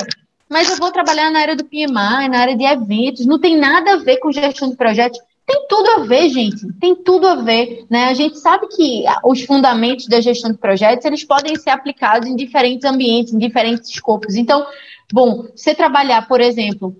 mas 0.50 0.70
eu 0.70 0.75
vou 0.75 0.91
trabalhar 0.91 1.32
na 1.32 1.39
área 1.39 1.55
do 1.55 1.63
PMI, 1.63 2.27
na 2.29 2.39
área 2.39 2.58
de 2.58 2.65
eventos, 2.65 3.25
não 3.25 3.39
tem 3.39 3.58
nada 3.58 3.94
a 3.94 3.98
ver 3.98 4.17
com 4.17 4.34
gestão 4.34 4.70
de 4.70 4.75
projetos. 4.75 5.17
Tem 5.48 5.65
tudo 5.70 5.89
a 5.91 6.00
ver, 6.00 6.27
gente. 6.27 6.67
Tem 6.74 6.94
tudo 6.94 7.25
a 7.25 7.36
ver, 7.36 7.86
né? 7.89 8.05
A 8.05 8.13
gente 8.13 8.38
sabe 8.38 8.67
que 8.67 9.05
os 9.24 9.44
fundamentos 9.44 10.08
da 10.08 10.20
gestão 10.20 10.51
de 10.51 10.58
projetos, 10.58 11.05
eles 11.05 11.24
podem 11.24 11.55
ser 11.55 11.70
aplicados 11.70 12.27
em 12.27 12.36
diferentes 12.36 12.84
ambientes, 12.84 13.34
em 13.34 13.38
diferentes 13.38 13.89
escopos. 13.89 14.36
Então, 14.36 14.65
bom, 15.13 15.46
você 15.55 15.74
trabalhar, 15.74 16.27
por 16.27 16.41
exemplo, 16.41 16.94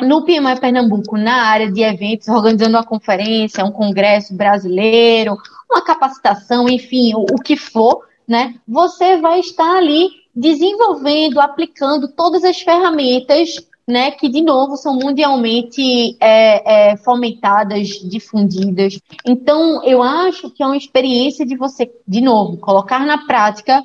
no 0.00 0.24
PMI 0.24 0.60
Pernambuco, 0.60 1.16
na 1.16 1.42
área 1.44 1.70
de 1.70 1.82
eventos, 1.82 2.28
organizando 2.28 2.76
uma 2.76 2.84
conferência, 2.84 3.64
um 3.64 3.72
congresso 3.72 4.34
brasileiro, 4.34 5.36
uma 5.70 5.82
capacitação, 5.82 6.68
enfim, 6.68 7.14
o, 7.14 7.22
o 7.22 7.42
que 7.42 7.56
for, 7.56 8.04
né? 8.28 8.54
Você 8.68 9.16
vai 9.18 9.40
estar 9.40 9.76
ali 9.76 10.08
desenvolvendo, 10.34 11.40
aplicando 11.40 12.08
todas 12.08 12.44
as 12.44 12.60
ferramentas 12.60 13.56
né, 13.86 14.10
que 14.10 14.28
de 14.28 14.42
novo 14.42 14.76
são 14.76 14.94
mundialmente 14.94 16.16
é, 16.20 16.90
é, 16.90 16.96
fomentadas, 16.96 17.88
difundidas. 17.88 18.98
Então, 19.24 19.82
eu 19.84 20.02
acho 20.02 20.50
que 20.50 20.62
é 20.62 20.66
uma 20.66 20.76
experiência 20.76 21.46
de 21.46 21.56
você, 21.56 21.90
de 22.06 22.20
novo, 22.20 22.56
colocar 22.56 23.06
na 23.06 23.26
prática, 23.26 23.84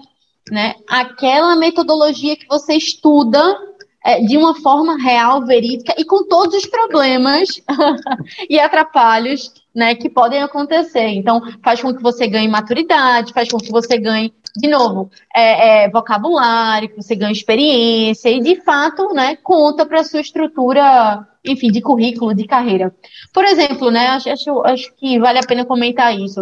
né, 0.49 0.73
aquela 0.89 1.55
metodologia 1.55 2.35
que 2.35 2.47
você 2.47 2.73
estuda 2.73 3.55
é, 4.03 4.19
de 4.21 4.35
uma 4.35 4.55
forma 4.55 4.97
real, 4.97 5.45
verídica 5.45 5.93
e 5.97 6.03
com 6.03 6.27
todos 6.27 6.55
os 6.55 6.65
problemas 6.65 7.49
e 8.49 8.59
atrapalhos 8.59 9.53
né, 9.73 9.95
que 9.95 10.09
podem 10.09 10.41
acontecer. 10.41 11.07
Então, 11.07 11.41
faz 11.63 11.81
com 11.81 11.93
que 11.93 12.01
você 12.01 12.27
ganhe 12.27 12.47
maturidade, 12.47 13.33
faz 13.33 13.49
com 13.49 13.57
que 13.57 13.71
você 13.71 13.97
ganhe, 13.97 14.33
de 14.57 14.67
novo, 14.67 15.09
é, 15.35 15.83
é, 15.83 15.89
vocabulário, 15.89 16.89
que 16.89 17.01
você 17.01 17.15
ganhe 17.15 17.31
experiência 17.31 18.29
e, 18.29 18.41
de 18.41 18.61
fato, 18.61 19.13
né, 19.13 19.37
conta 19.37 19.85
para 19.85 20.01
a 20.01 20.03
sua 20.03 20.19
estrutura, 20.19 21.25
enfim, 21.45 21.71
de 21.71 21.81
currículo, 21.81 22.33
de 22.33 22.45
carreira. 22.45 22.93
Por 23.33 23.45
exemplo, 23.45 23.89
né, 23.89 24.07
acho, 24.07 24.61
acho, 24.63 24.93
que 24.95 25.19
vale 25.19 25.39
a 25.39 25.47
pena 25.47 25.63
comentar 25.63 26.17
isso. 26.17 26.41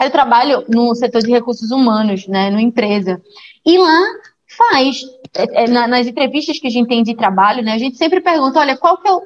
Eu 0.00 0.10
trabalho 0.10 0.64
no 0.68 0.94
setor 0.94 1.22
de 1.22 1.30
recursos 1.30 1.70
humanos, 1.70 2.26
né, 2.28 2.50
numa 2.50 2.62
empresa, 2.62 3.20
e 3.64 3.78
lá 3.78 4.04
faz, 4.58 5.02
é, 5.34 5.64
é, 5.64 5.68
nas 5.68 6.06
entrevistas 6.06 6.58
que 6.58 6.66
a 6.66 6.70
gente 6.70 6.88
tem 6.88 7.02
de 7.02 7.14
trabalho, 7.14 7.62
né, 7.62 7.72
a 7.72 7.78
gente 7.78 7.96
sempre 7.96 8.20
pergunta, 8.20 8.60
olha, 8.60 8.76
qual 8.76 8.98
que 8.98 9.08
é 9.08 9.12
o... 9.12 9.22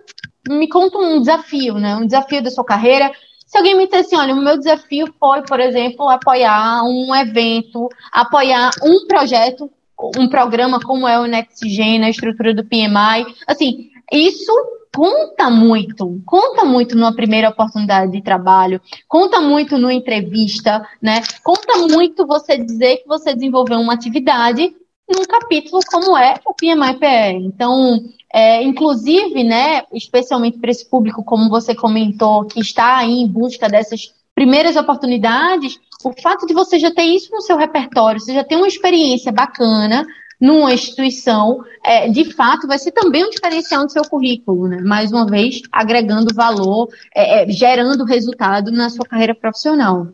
Me 0.48 0.68
conta 0.68 0.98
um 0.98 1.20
desafio, 1.20 1.74
né, 1.74 1.96
um 1.96 2.06
desafio 2.06 2.42
da 2.42 2.50
sua 2.50 2.64
carreira, 2.64 3.12
se 3.46 3.58
alguém 3.58 3.76
me 3.76 3.84
disser 3.84 4.00
assim, 4.00 4.16
olha, 4.16 4.34
o 4.34 4.42
meu 4.42 4.56
desafio 4.56 5.12
foi, 5.20 5.42
por 5.42 5.60
exemplo, 5.60 6.08
apoiar 6.08 6.82
um 6.84 7.14
evento, 7.14 7.86
apoiar 8.10 8.70
um 8.82 9.06
projeto, 9.06 9.70
um 10.16 10.26
programa 10.26 10.80
como 10.80 11.06
é 11.06 11.20
o 11.20 11.26
NextGen, 11.26 11.98
na 11.98 12.08
estrutura 12.08 12.54
do 12.54 12.64
PMI, 12.64 13.26
assim, 13.46 13.90
isso 14.10 14.52
conta 14.94 15.50
muito, 15.50 16.20
conta 16.24 16.64
muito 16.64 16.96
numa 16.96 17.14
primeira 17.14 17.50
oportunidade 17.50 18.12
de 18.12 18.22
trabalho, 18.22 18.80
conta 19.08 19.40
muito 19.40 19.78
numa 19.78 19.92
entrevista, 19.92 20.86
né? 21.00 21.22
Conta 21.42 21.78
muito 21.88 22.26
você 22.26 22.56
dizer 22.56 22.98
que 22.98 23.08
você 23.08 23.34
desenvolveu 23.34 23.78
uma 23.78 23.94
atividade 23.94 24.74
num 25.08 25.24
capítulo 25.24 25.80
como 25.90 26.16
é 26.16 26.34
o 26.46 26.54
PMI-PE. 26.54 27.46
Então, 27.46 28.02
é, 28.32 28.62
inclusive, 28.62 29.44
né, 29.44 29.82
especialmente 29.92 30.58
para 30.58 30.70
esse 30.70 30.88
público, 30.88 31.22
como 31.22 31.50
você 31.50 31.74
comentou, 31.74 32.44
que 32.44 32.60
está 32.60 32.98
aí 32.98 33.20
em 33.20 33.28
busca 33.28 33.68
dessas 33.68 34.14
primeiras 34.34 34.76
oportunidades, 34.76 35.78
o 36.02 36.12
fato 36.20 36.46
de 36.46 36.54
você 36.54 36.78
já 36.78 36.90
ter 36.90 37.04
isso 37.04 37.30
no 37.32 37.42
seu 37.42 37.56
repertório, 37.56 38.20
você 38.20 38.32
já 38.32 38.42
tem 38.42 38.56
uma 38.56 38.68
experiência 38.68 39.30
bacana 39.30 40.06
numa 40.40 40.74
instituição, 40.74 41.62
é, 41.84 42.08
de 42.08 42.32
fato, 42.32 42.66
vai 42.66 42.76
ser 42.76 42.90
também 42.90 43.24
um 43.24 43.30
diferencial 43.30 43.84
no 43.84 43.88
seu 43.88 44.02
currículo, 44.02 44.66
né? 44.66 44.80
Mais 44.80 45.12
uma 45.12 45.24
vez, 45.24 45.62
agregando 45.70 46.34
valor, 46.34 46.88
é, 47.14 47.44
é 47.44 47.48
gerando 47.48 48.04
resultado 48.04 48.72
na 48.72 48.90
sua 48.90 49.06
carreira 49.06 49.36
profissional. 49.36 50.08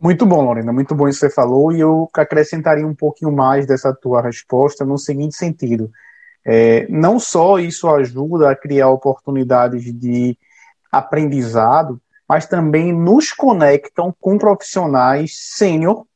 Muito 0.00 0.24
bom, 0.24 0.42
Lorena, 0.42 0.72
muito 0.72 0.94
bom 0.94 1.06
isso 1.08 1.20
que 1.20 1.26
você 1.26 1.34
falou, 1.34 1.70
e 1.70 1.80
eu 1.80 2.08
acrescentaria 2.14 2.86
um 2.86 2.94
pouquinho 2.94 3.30
mais 3.30 3.66
dessa 3.66 3.92
tua 3.92 4.22
resposta 4.22 4.82
no 4.82 4.96
seguinte 4.96 5.36
sentido. 5.36 5.90
É, 6.42 6.88
não 6.88 7.18
só 7.18 7.58
isso 7.58 7.86
ajuda 7.86 8.50
a 8.50 8.56
criar 8.56 8.88
oportunidades 8.88 9.92
de 9.94 10.38
aprendizado, 10.90 12.00
mas 12.26 12.46
também 12.46 12.94
nos 12.94 13.30
conectam 13.32 14.14
com 14.18 14.38
profissionais 14.38 15.36
sênior 15.36 16.06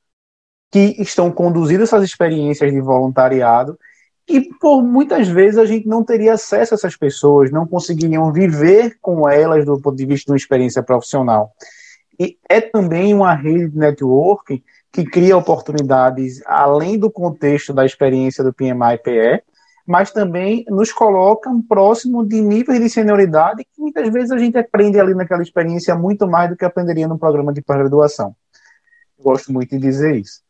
que 0.71 0.97
estão 0.99 1.31
conduzindo 1.31 1.83
essas 1.83 2.03
experiências 2.03 2.73
de 2.73 2.81
voluntariado 2.81 3.79
e 4.27 4.41
por 4.59 4.83
muitas 4.83 5.29
vezes 5.29 5.59
a 5.59 5.67
gente 5.67 5.87
não 5.87 6.03
teria 6.03 6.33
acesso 6.33 6.73
a 6.73 6.77
essas 6.77 6.97
pessoas, 6.97 7.51
não 7.51 7.67
conseguiriam 7.67 8.33
viver 8.33 8.97
com 9.01 9.29
elas 9.29 9.67
do 9.67 9.79
ponto 9.79 9.97
de 9.97 10.07
vista 10.07 10.27
de 10.27 10.33
uma 10.33 10.39
experiência 10.39 10.83
profissional. 10.83 11.53
E 12.19 12.39
é 12.49 12.61
também 12.61 13.13
uma 13.13 13.35
rede 13.35 13.71
de 13.71 13.79
networking 13.79 14.63
que 14.93 15.05
cria 15.05 15.37
oportunidades 15.37 16.41
além 16.47 16.99
do 16.99 17.11
contexto 17.11 17.73
da 17.73 17.85
experiência 17.85 18.45
do 18.45 18.53
PMI-PE, 18.53 19.43
mas 19.87 20.13
também 20.13 20.65
nos 20.69 20.93
coloca 20.93 21.51
próximo 21.69 22.27
de 22.27 22.41
níveis 22.41 22.81
de 22.81 22.89
senioridade 22.89 23.65
que 23.65 23.81
muitas 23.81 24.09
vezes 24.11 24.31
a 24.31 24.39
gente 24.39 24.57
aprende 24.57 24.99
ali 24.99 25.15
naquela 25.15 25.43
experiência 25.43 25.95
muito 25.95 26.27
mais 26.27 26.49
do 26.49 26.57
que 26.57 26.65
aprenderia 26.65 27.09
no 27.09 27.19
programa 27.19 27.53
de 27.53 27.61
pós-graduação. 27.61 28.35
Gosto 29.19 29.53
muito 29.53 29.71
de 29.71 29.79
dizer 29.79 30.17
isso. 30.17 30.41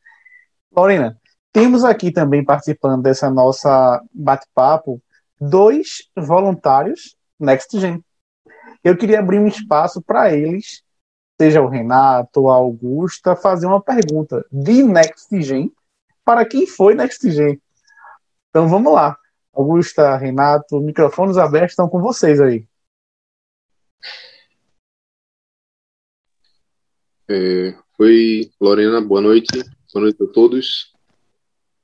Lorena, 0.76 1.18
temos 1.52 1.84
aqui 1.84 2.12
também 2.12 2.44
participando 2.44 3.02
dessa 3.02 3.30
nossa 3.30 4.00
bate-papo 4.12 5.02
dois 5.40 6.08
voluntários 6.16 7.16
NextGen. 7.40 8.04
Eu 8.82 8.96
queria 8.96 9.20
abrir 9.20 9.38
um 9.38 9.48
espaço 9.48 10.02
para 10.02 10.32
eles 10.32 10.83
seja 11.40 11.60
o 11.60 11.68
Renato 11.68 12.42
ou 12.42 12.50
a 12.50 12.54
Augusta, 12.54 13.36
fazer 13.36 13.66
uma 13.66 13.80
pergunta 13.80 14.44
de 14.50 14.82
NextGen 14.82 15.72
para 16.24 16.44
quem 16.44 16.66
foi 16.66 16.94
NextGen. 16.94 17.60
Então 18.50 18.68
vamos 18.68 18.92
lá. 18.92 19.18
Augusta, 19.52 20.16
Renato, 20.16 20.80
microfones 20.80 21.36
abertos 21.36 21.72
estão 21.72 21.88
com 21.88 22.00
vocês 22.00 22.40
aí. 22.40 22.66
É, 27.28 27.74
oi, 27.98 28.50
Lorena, 28.60 29.00
boa 29.00 29.20
noite. 29.20 29.58
Boa 29.92 30.04
noite 30.04 30.22
a 30.22 30.26
todos. 30.26 30.92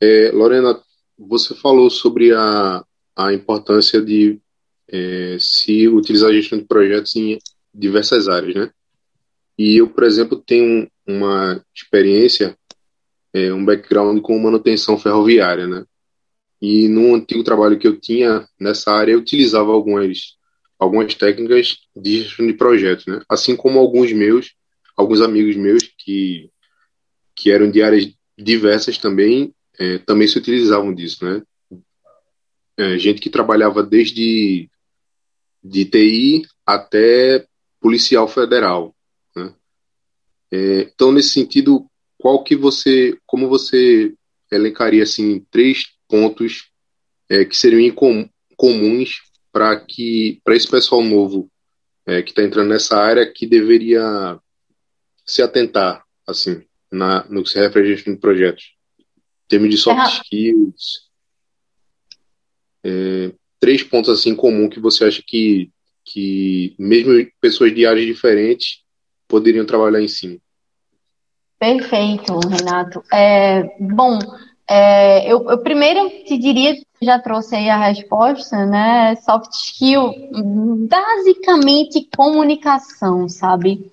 É, 0.00 0.30
Lorena, 0.33 0.80
você 1.19 1.54
falou 1.54 1.90
sobre 1.90 2.33
a, 2.35 2.85
a 3.16 3.33
importância 3.33 4.00
de 4.00 4.40
é, 4.88 5.37
se 5.38 5.87
utilizar 5.88 6.30
a 6.30 6.33
gestão 6.33 6.59
de 6.59 6.64
projetos 6.64 7.14
em 7.16 7.38
diversas 7.73 8.28
áreas, 8.28 8.54
né? 8.54 8.73
E 9.61 9.76
eu, 9.76 9.90
por 9.90 10.05
exemplo, 10.05 10.38
tenho 10.40 10.90
uma 11.07 11.62
experiência 11.76 12.57
é, 13.31 13.52
um 13.52 13.62
background 13.62 14.19
com 14.23 14.38
manutenção 14.38 14.97
ferroviária, 14.97 15.67
né? 15.67 15.85
E 16.62 16.88
no 16.88 17.14
antigo 17.14 17.45
trabalho 17.45 17.79
que 17.79 17.87
eu 17.87 18.00
tinha 18.00 18.49
nessa 18.59 18.90
área, 18.90 19.12
eu 19.12 19.19
utilizava 19.19 19.71
algumas, 19.71 20.38
algumas 20.79 21.14
técnicas 21.14 21.76
de 21.95 22.23
gestão 22.23 22.47
de 22.47 22.55
projetos, 22.55 23.05
né? 23.05 23.21
Assim 23.29 23.55
como 23.55 23.79
alguns 23.79 24.11
meus, 24.14 24.55
alguns 24.97 25.21
amigos 25.21 25.55
meus 25.57 25.83
que, 25.99 26.49
que 27.37 27.50
eram 27.50 27.71
de 27.71 27.83
áreas 27.83 28.11
diversas 28.38 28.97
também, 28.97 29.55
é, 29.79 29.99
também 29.99 30.26
se 30.26 30.38
utilizavam 30.38 30.95
disso, 30.95 31.23
né? 31.23 31.43
É, 32.79 32.99
gente 32.99 33.21
que 33.21 33.29
trabalhava 33.29 33.83
desde 33.83 34.71
de 35.62 35.85
TI 35.85 36.47
até 36.64 37.47
policial 37.79 38.26
federal? 38.26 38.97
É, 40.52 40.83
então, 40.83 41.12
nesse 41.12 41.30
sentido, 41.30 41.87
qual 42.19 42.42
que 42.42 42.57
você, 42.57 43.16
como 43.26 43.49
você 43.49 44.14
elencaria 44.50 45.02
assim 45.02 45.45
três 45.50 45.85
pontos 46.09 46.71
é, 47.28 47.45
que 47.45 47.57
seriam 47.57 47.80
incom 47.80 48.28
comuns 48.57 49.23
para 49.52 49.80
que 49.80 50.40
para 50.45 50.54
esse 50.54 50.69
pessoal 50.69 51.02
novo 51.02 51.50
é, 52.04 52.23
que 52.23 52.30
está 52.30 52.42
entrando 52.42 52.69
nessa 52.69 52.99
área 52.99 53.30
que 53.30 53.47
deveria 53.47 54.38
se 55.25 55.40
atentar 55.40 56.04
assim 56.26 56.62
na, 56.90 57.25
no 57.28 57.42
que 57.42 57.50
se 57.50 57.61
refere 57.61 57.87
a 57.87 57.95
gestão 57.95 58.14
de 58.14 58.21
projetos? 58.21 58.75
Em 58.99 59.49
termos 59.49 59.71
de 59.71 59.76
soft 59.78 60.25
skills 60.25 61.09
é, 62.85 63.33
três 63.59 63.83
pontos 63.83 64.11
assim 64.11 64.35
comum 64.35 64.69
que 64.69 64.80
você 64.80 65.04
acha 65.04 65.23
que 65.25 65.71
que 66.04 66.75
mesmo 66.78 67.12
pessoas 67.40 67.73
de 67.73 67.87
áreas 67.87 68.07
diferentes 68.07 68.83
poderiam 69.30 69.64
trabalhar 69.64 70.02
em 70.02 70.08
cima 70.08 70.38
Perfeito, 71.60 72.40
Renato. 72.49 73.02
É, 73.12 73.76
bom, 73.78 74.18
é, 74.66 75.30
eu, 75.30 75.46
eu, 75.50 75.58
primeiro 75.58 76.08
te 76.25 76.38
diria, 76.38 76.75
já 77.02 77.18
trouxe 77.18 77.54
aí 77.54 77.68
a 77.68 77.76
resposta, 77.76 78.64
né? 78.64 79.14
Soft 79.16 79.52
skill, 79.52 80.10
basicamente 80.88 82.08
comunicação, 82.16 83.28
sabe? 83.28 83.92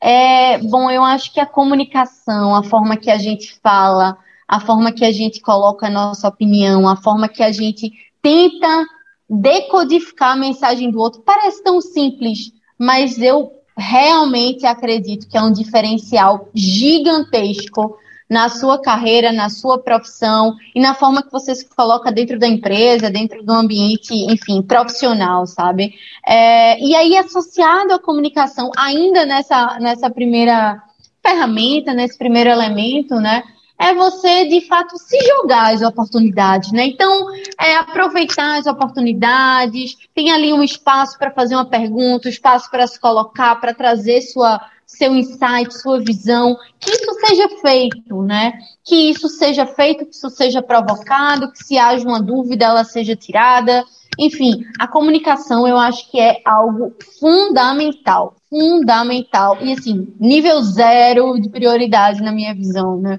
É, 0.00 0.58
bom, 0.58 0.90
eu 0.90 1.04
acho 1.04 1.32
que 1.32 1.38
a 1.38 1.46
comunicação, 1.46 2.52
a 2.52 2.64
forma 2.64 2.96
que 2.96 3.12
a 3.12 3.16
gente 3.16 3.60
fala, 3.62 4.18
a 4.48 4.58
forma 4.58 4.90
que 4.90 5.04
a 5.04 5.12
gente 5.12 5.40
coloca 5.40 5.86
a 5.86 5.90
nossa 5.90 6.26
opinião, 6.26 6.88
a 6.88 6.96
forma 6.96 7.28
que 7.28 7.44
a 7.44 7.52
gente 7.52 7.92
tenta 8.20 8.86
decodificar 9.30 10.32
a 10.32 10.36
mensagem 10.36 10.90
do 10.90 10.98
outro, 10.98 11.22
parece 11.22 11.62
tão 11.62 11.80
simples, 11.80 12.52
mas 12.76 13.22
eu 13.22 13.52
realmente 13.76 14.66
acredito 14.66 15.28
que 15.28 15.36
é 15.36 15.42
um 15.42 15.52
diferencial 15.52 16.48
gigantesco 16.54 17.96
na 18.28 18.48
sua 18.48 18.80
carreira, 18.80 19.32
na 19.32 19.50
sua 19.50 19.78
profissão 19.78 20.54
e 20.74 20.80
na 20.80 20.94
forma 20.94 21.22
que 21.22 21.30
você 21.30 21.54
se 21.54 21.68
coloca 21.68 22.10
dentro 22.10 22.38
da 22.38 22.48
empresa, 22.48 23.10
dentro 23.10 23.42
do 23.42 23.52
ambiente, 23.52 24.14
enfim, 24.14 24.62
profissional, 24.62 25.46
sabe? 25.46 25.94
É, 26.26 26.80
e 26.80 26.94
aí, 26.96 27.16
associado 27.16 27.92
à 27.92 27.98
comunicação, 27.98 28.70
ainda 28.76 29.26
nessa, 29.26 29.78
nessa 29.78 30.10
primeira 30.10 30.82
ferramenta, 31.22 31.92
nesse 31.92 32.16
primeiro 32.18 32.50
elemento, 32.50 33.16
né? 33.16 33.42
É 33.78 33.94
você 33.94 34.46
de 34.46 34.60
fato 34.66 34.96
se 34.98 35.18
jogar 35.26 35.74
as 35.74 35.82
oportunidades, 35.82 36.72
né? 36.72 36.86
Então, 36.86 37.26
é 37.60 37.76
aproveitar 37.76 38.58
as 38.58 38.66
oportunidades, 38.66 39.96
tem 40.14 40.30
ali 40.30 40.52
um 40.52 40.62
espaço 40.62 41.18
para 41.18 41.30
fazer 41.30 41.54
uma 41.54 41.64
pergunta, 41.64 42.28
um 42.28 42.30
espaço 42.30 42.70
para 42.70 42.86
se 42.86 42.98
colocar, 43.00 43.56
para 43.56 43.74
trazer 43.74 44.20
sua 44.22 44.60
seu 44.86 45.14
insight, 45.16 45.72
sua 45.72 45.98
visão, 46.00 46.56
que 46.78 46.90
isso 46.90 47.14
seja 47.26 47.48
feito, 47.60 48.22
né? 48.22 48.52
Que 48.84 49.10
isso 49.10 49.28
seja 49.28 49.66
feito, 49.66 50.04
que 50.04 50.14
isso 50.14 50.30
seja 50.30 50.62
provocado, 50.62 51.50
que 51.50 51.64
se 51.64 51.78
haja 51.78 52.06
uma 52.06 52.22
dúvida, 52.22 52.66
ela 52.66 52.84
seja 52.84 53.16
tirada. 53.16 53.84
Enfim, 54.18 54.64
a 54.78 54.86
comunicação 54.86 55.66
eu 55.66 55.76
acho 55.76 56.10
que 56.10 56.20
é 56.20 56.40
algo 56.44 56.94
fundamental, 57.18 58.36
fundamental 58.54 59.58
e 59.60 59.72
assim 59.72 60.14
nível 60.20 60.62
zero 60.62 61.40
de 61.40 61.48
prioridade 61.48 62.22
na 62.22 62.30
minha 62.30 62.54
visão, 62.54 63.00
né? 63.00 63.18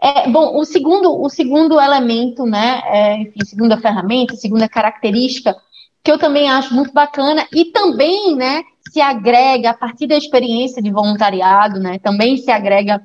É, 0.00 0.28
bom, 0.30 0.56
o 0.56 0.64
segundo, 0.64 1.20
o 1.20 1.28
segundo 1.28 1.80
elemento, 1.80 2.46
né, 2.46 2.80
é, 2.86 3.16
enfim, 3.16 3.44
segunda 3.44 3.76
ferramenta, 3.76 4.36
segunda 4.36 4.68
característica, 4.68 5.56
que 6.04 6.10
eu 6.10 6.18
também 6.18 6.48
acho 6.48 6.72
muito 6.72 6.92
bacana 6.92 7.46
e 7.52 7.66
também, 7.66 8.34
né, 8.36 8.62
se 8.88 9.00
agrega 9.00 9.70
a 9.70 9.74
partir 9.74 10.06
da 10.06 10.16
experiência 10.16 10.80
de 10.80 10.90
voluntariado, 10.90 11.80
né, 11.80 11.98
também 11.98 12.36
se 12.36 12.50
agrega 12.50 13.02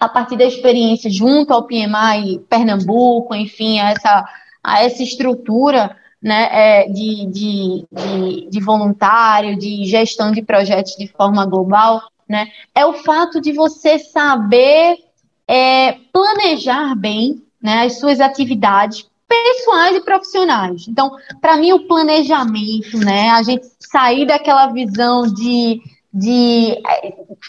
a 0.00 0.08
partir 0.08 0.36
da 0.36 0.44
experiência 0.44 1.10
junto 1.10 1.52
ao 1.52 1.66
PMI 1.66 2.38
Pernambuco, 2.48 3.34
enfim, 3.34 3.80
a 3.80 3.90
essa, 3.90 4.24
a 4.62 4.82
essa 4.82 5.02
estrutura, 5.02 5.94
né, 6.24 6.48
é, 6.50 6.88
de, 6.88 7.26
de, 7.26 7.86
de, 7.92 8.48
de 8.48 8.60
voluntário, 8.60 9.58
de 9.58 9.84
gestão 9.84 10.32
de 10.32 10.40
projetos 10.40 10.96
de 10.96 11.06
forma 11.06 11.44
global, 11.44 12.00
né, 12.26 12.48
é 12.74 12.86
o 12.86 12.94
fato 12.94 13.42
de 13.42 13.52
você 13.52 13.98
saber 13.98 14.96
é, 15.46 15.92
planejar 16.10 16.94
bem 16.94 17.42
né, 17.62 17.84
as 17.84 17.98
suas 17.98 18.20
atividades 18.20 19.06
pessoais 19.28 19.96
e 19.96 20.00
profissionais. 20.00 20.88
Então, 20.88 21.10
para 21.42 21.58
mim, 21.58 21.72
o 21.72 21.86
planejamento, 21.86 22.96
né, 22.96 23.28
a 23.28 23.42
gente 23.42 23.66
sair 23.78 24.26
daquela 24.26 24.68
visão 24.68 25.22
de, 25.26 25.82
de, 26.10 26.80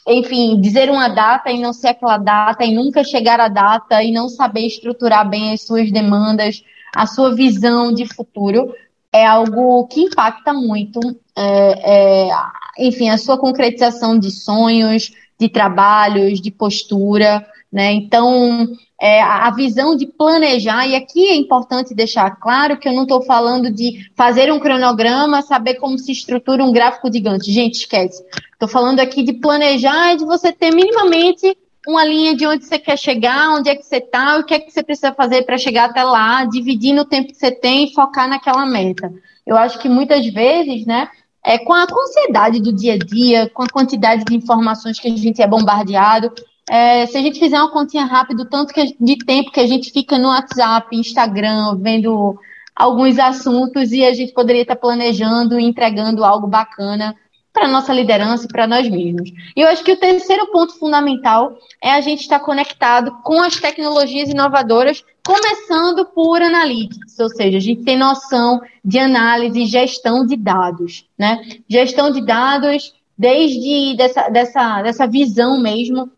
enfim, 0.06 0.60
dizer 0.60 0.90
uma 0.90 1.08
data 1.08 1.50
e 1.50 1.62
não 1.62 1.72
ser 1.72 1.90
aquela 1.90 2.18
data, 2.18 2.66
e 2.66 2.76
nunca 2.76 3.06
chegar 3.06 3.40
à 3.40 3.48
data, 3.48 4.04
e 4.04 4.12
não 4.12 4.28
saber 4.28 4.68
estruturar 4.68 5.30
bem 5.30 5.54
as 5.54 5.62
suas 5.62 5.90
demandas, 5.92 6.62
a 6.95 7.05
sua 7.05 7.36
visão 7.36 7.93
de 7.93 8.05
futuro, 8.05 8.73
é 9.12 9.25
algo 9.25 9.86
que 9.88 10.01
impacta 10.01 10.53
muito, 10.53 10.99
é, 11.36 12.27
é, 12.27 12.29
enfim, 12.79 13.10
a 13.10 13.17
sua 13.17 13.38
concretização 13.38 14.17
de 14.17 14.31
sonhos, 14.31 15.12
de 15.39 15.49
trabalhos, 15.49 16.41
de 16.41 16.51
postura, 16.51 17.45
né? 17.71 17.93
Então, 17.93 18.69
é, 19.01 19.21
a 19.21 19.51
visão 19.51 19.95
de 19.95 20.05
planejar, 20.05 20.88
e 20.88 20.95
aqui 20.95 21.27
é 21.27 21.36
importante 21.36 21.93
deixar 21.93 22.31
claro 22.38 22.77
que 22.77 22.88
eu 22.88 22.93
não 22.93 23.03
estou 23.03 23.21
falando 23.21 23.69
de 23.69 24.10
fazer 24.15 24.51
um 24.51 24.60
cronograma, 24.60 25.41
saber 25.41 25.75
como 25.75 25.99
se 25.99 26.12
estrutura 26.12 26.63
um 26.63 26.71
gráfico 26.71 27.12
gigante. 27.12 27.51
Gente, 27.51 27.75
esquece. 27.75 28.23
Estou 28.53 28.69
falando 28.69 29.01
aqui 29.01 29.23
de 29.23 29.34
planejar 29.34 30.13
e 30.13 30.17
de 30.17 30.25
você 30.25 30.51
ter 30.51 30.73
minimamente 30.73 31.58
uma 31.88 32.04
linha 32.06 32.36
de 32.36 32.48
onde 32.48 32.65
você 32.65 32.80
quer 32.80 32.98
chegar, 32.98 33.50
onde 33.50 33.69
é 33.69 33.76
que 33.76 33.84
você 33.84 33.98
está, 33.98 34.38
o 34.38 34.43
que 34.43 34.54
é 34.54 34.60
que 34.60 34.71
você 34.71 34.84
precisa 34.84 35.13
fazer 35.13 35.43
para 35.43 35.58
chegar 35.58 35.86
até 35.86 36.04
lá, 36.04 36.45
dividindo 36.45 37.02
o 37.02 37.06
tempo 37.06 37.30
que 37.30 37.38
você 37.38 37.52
tem 37.52 37.86
e 37.86 37.93
focar 37.93 38.28
naquela 38.28 38.65
meta. 38.65 39.12
Eu 39.45 39.56
acho 39.56 39.80
que 39.80 39.88
muitas 39.88 40.26
vezes, 40.28 40.86
né, 40.86 41.10
é, 41.43 41.60
com 41.60 41.74
a 41.74 41.84
ansiedade 41.84 42.60
do 42.60 42.74
dia 42.74 42.93
a 42.93 42.98
dia, 42.98 43.50
com 43.54 43.63
a 43.63 43.69
quantidade 43.69 44.24
de 44.26 44.36
informações 44.36 45.00
que 45.00 45.08
a 45.08 45.15
gente 45.15 45.41
é 45.41 45.48
bombardeado, 45.48 46.34
é, 46.67 47.06
se 47.06 47.15
a 47.17 47.21
gente 47.21 47.39
fizer 47.39 47.60
uma 47.60 47.71
continha 47.71 48.06
rápida, 48.06 48.45
tanto 48.50 48.74
que, 48.74 48.95
de 49.00 49.17
tempo 49.19 49.52
que 49.52 49.60
a 49.60 49.67
gente 49.67 49.91
fica 49.91 50.17
no 50.17 50.30
WhatsApp, 50.30 50.95
Instagram, 50.95 51.78
vendo 51.80 52.39
alguns 52.76 53.19
assuntos 53.19 53.91
e 53.91 54.04
a 54.04 54.13
gente 54.13 54.34
poderia 54.34 54.63
estar 54.63 54.76
planejando 54.76 55.60
e 55.60 55.63
entregando 55.63 56.26
algo 56.26 56.48
bacana 56.48 57.15
para 57.56 57.70
nossa 57.70 57.94
liderança 57.94 58.44
e 58.44 58.50
para 58.50 58.68
nós 58.68 58.88
mesmos. 58.89 59.32
E 59.56 59.62
eu 59.62 59.70
acho 59.70 59.82
que 59.82 59.94
o 59.94 59.98
terceiro 59.98 60.52
ponto 60.52 60.78
fundamental 60.78 61.58
é 61.82 61.91
a 61.91 62.02
gente 62.02 62.20
estar 62.20 62.41
conectado 62.41 63.18
com 63.24 63.41
as 63.41 63.56
tecnologias 63.56 64.30
inovadoras, 64.30 65.02
começando 65.26 66.06
por 66.06 66.41
analytics, 66.41 67.18
ou 67.18 67.30
seja, 67.30 67.58
a 67.58 67.62
gente 67.62 67.84
tem 67.84 67.98
noção 67.98 68.62
de 68.84 69.00
análise 69.00 69.62
e 69.62 69.65
gestão 69.65 70.26
de 70.26 70.36
dados, 70.36 71.08
né? 71.18 71.41
Gestão 71.68 72.12
de 72.12 72.24
dados 72.24 72.94
desde 73.18 73.96
dessa, 73.96 74.28
dessa, 74.28 74.82
dessa 74.82 75.08
visão 75.08 75.58
mesmo 75.60 76.12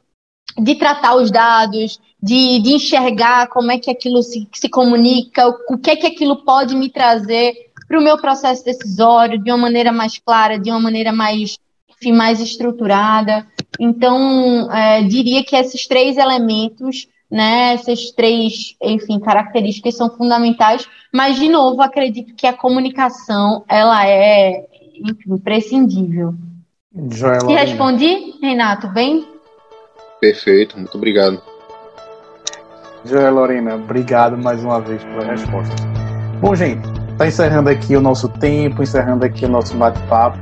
de 0.58 0.74
tratar 0.74 1.16
os 1.16 1.30
dados, 1.30 2.00
de, 2.22 2.60
de 2.60 2.74
enxergar 2.74 3.48
como 3.48 3.72
é 3.72 3.78
que 3.78 3.92
aquilo 3.92 4.24
se, 4.24 4.48
se 4.52 4.68
comunica, 4.68 5.48
o, 5.48 5.76
o 5.76 5.78
que 5.78 5.92
é 5.92 5.96
que 5.96 6.08
aquilo 6.08 6.38
pode 6.38 6.76
me 6.76 6.90
trazer 6.90 7.67
para 7.88 8.00
o 8.00 8.04
meu 8.04 8.18
processo 8.18 8.66
decisório 8.66 9.42
de 9.42 9.50
uma 9.50 9.58
maneira 9.58 9.92
mais 9.92 10.18
clara, 10.18 10.60
de 10.60 10.70
uma 10.70 10.80
maneira 10.80 11.12
mais, 11.14 11.58
enfim, 11.90 12.12
mais 12.12 12.42
estruturada. 12.42 13.48
Então, 13.80 14.72
é, 14.72 15.04
diria 15.04 15.44
que 15.44 15.56
esses 15.56 15.88
três 15.88 16.18
elementos, 16.18 17.08
né, 17.30 17.74
essas 17.74 18.12
três, 18.12 18.76
enfim, 18.82 19.20
características 19.20 19.96
são 19.96 20.10
fundamentais, 20.10 20.88
mas, 21.14 21.38
de 21.38 21.48
novo, 21.48 21.82
acredito 21.82 22.36
que 22.36 22.46
a 22.46 22.54
comunicação, 22.54 23.64
ela 23.68 24.06
é, 24.08 24.66
enfim, 24.96 25.34
imprescindível. 25.34 26.34
Joel, 27.12 27.48
respondi, 27.48 28.34
Renato, 28.42 28.88
bem? 28.88 29.28
Perfeito, 30.20 30.78
muito 30.78 30.98
obrigado. 30.98 31.42
Joé 33.06 33.30
Lorena, 33.30 33.76
obrigado 33.76 34.38
mais 34.38 34.64
uma 34.64 34.82
vez 34.82 35.04
pela 35.04 35.24
resposta. 35.24 35.76
Bom, 36.42 36.56
gente, 36.56 36.97
está 37.18 37.26
encerrando 37.26 37.68
aqui 37.68 37.96
o 37.96 38.02
nosso 38.02 38.30
tempo, 38.30 38.84
encerrando 38.84 39.26
aqui 39.26 39.46
o 39.46 39.50
nosso 39.50 39.76
bate-papo. 39.76 40.38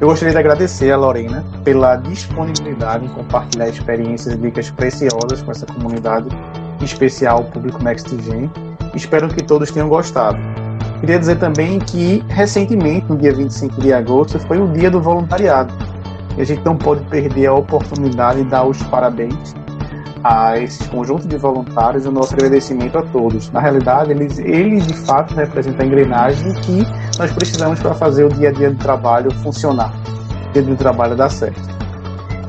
Eu 0.00 0.08
gostaria 0.08 0.32
de 0.32 0.38
agradecer 0.38 0.90
a 0.90 0.96
Lorena 0.96 1.44
pela 1.62 1.94
disponibilidade 1.94 3.04
em 3.04 3.08
compartilhar 3.08 3.68
experiências 3.68 4.34
e 4.34 4.36
dicas 4.36 4.68
preciosas 4.68 5.42
com 5.44 5.52
essa 5.52 5.64
comunidade, 5.64 6.28
em 6.80 6.84
especial 6.84 7.42
o 7.42 7.44
público 7.44 7.80
NextGen. 7.80 8.50
Espero 8.96 9.28
que 9.28 9.44
todos 9.44 9.70
tenham 9.70 9.88
gostado. 9.88 10.38
Queria 10.98 11.20
dizer 11.20 11.38
também 11.38 11.78
que, 11.78 12.20
recentemente, 12.30 13.06
no 13.08 13.16
dia 13.16 13.32
25 13.32 13.80
de 13.80 13.92
agosto, 13.92 14.40
foi 14.40 14.60
o 14.60 14.66
dia 14.72 14.90
do 14.90 15.00
voluntariado. 15.00 15.72
E 16.36 16.40
a 16.40 16.44
gente 16.44 16.64
não 16.64 16.76
pode 16.76 17.04
perder 17.04 17.46
a 17.46 17.54
oportunidade 17.54 18.42
de 18.42 18.50
dar 18.50 18.64
os 18.64 18.82
parabéns 18.84 19.54
a 20.24 20.58
esse 20.58 20.88
conjunto 20.88 21.26
de 21.26 21.36
voluntários 21.36 22.06
o 22.06 22.12
nosso 22.12 22.34
agradecimento 22.34 22.98
a 22.98 23.02
todos. 23.02 23.50
Na 23.50 23.60
realidade, 23.60 24.10
eles, 24.10 24.38
eles 24.38 24.86
de 24.86 24.94
fato 24.94 25.34
representam 25.34 25.84
a 25.84 25.88
engrenagem 25.88 26.52
que 26.60 26.86
nós 27.18 27.32
precisamos 27.32 27.80
para 27.80 27.94
fazer 27.94 28.24
o 28.24 28.28
dia 28.28 28.50
a 28.50 28.52
dia 28.52 28.70
do 28.70 28.78
trabalho 28.78 29.30
funcionar, 29.38 29.92
o 30.48 30.52
dia 30.52 30.62
do 30.62 30.76
trabalho 30.76 31.16
dar 31.16 31.30
certo. 31.30 31.60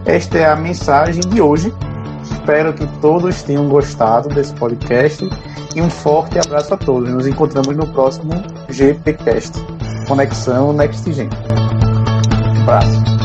Esta 0.06 0.38
é 0.38 0.46
a 0.46 0.56
mensagem 0.56 1.22
de 1.22 1.42
hoje. 1.42 1.74
Espero 2.24 2.74
que 2.74 2.86
todos 3.00 3.42
tenham 3.44 3.70
gostado 3.70 4.30
desse 4.30 4.54
podcast 4.54 5.28
e 5.76 5.82
um 5.82 5.90
forte 5.90 6.38
abraço 6.38 6.74
a 6.74 6.78
todos. 6.78 7.10
Nos 7.10 7.28
encontramos 7.28 7.76
no 7.76 7.88
próximo 7.88 8.34
GPcast. 8.70 9.54
Conexão 10.08 10.74
NextGen. 10.74 11.30
Um 12.58 12.62
abraço. 12.64 13.23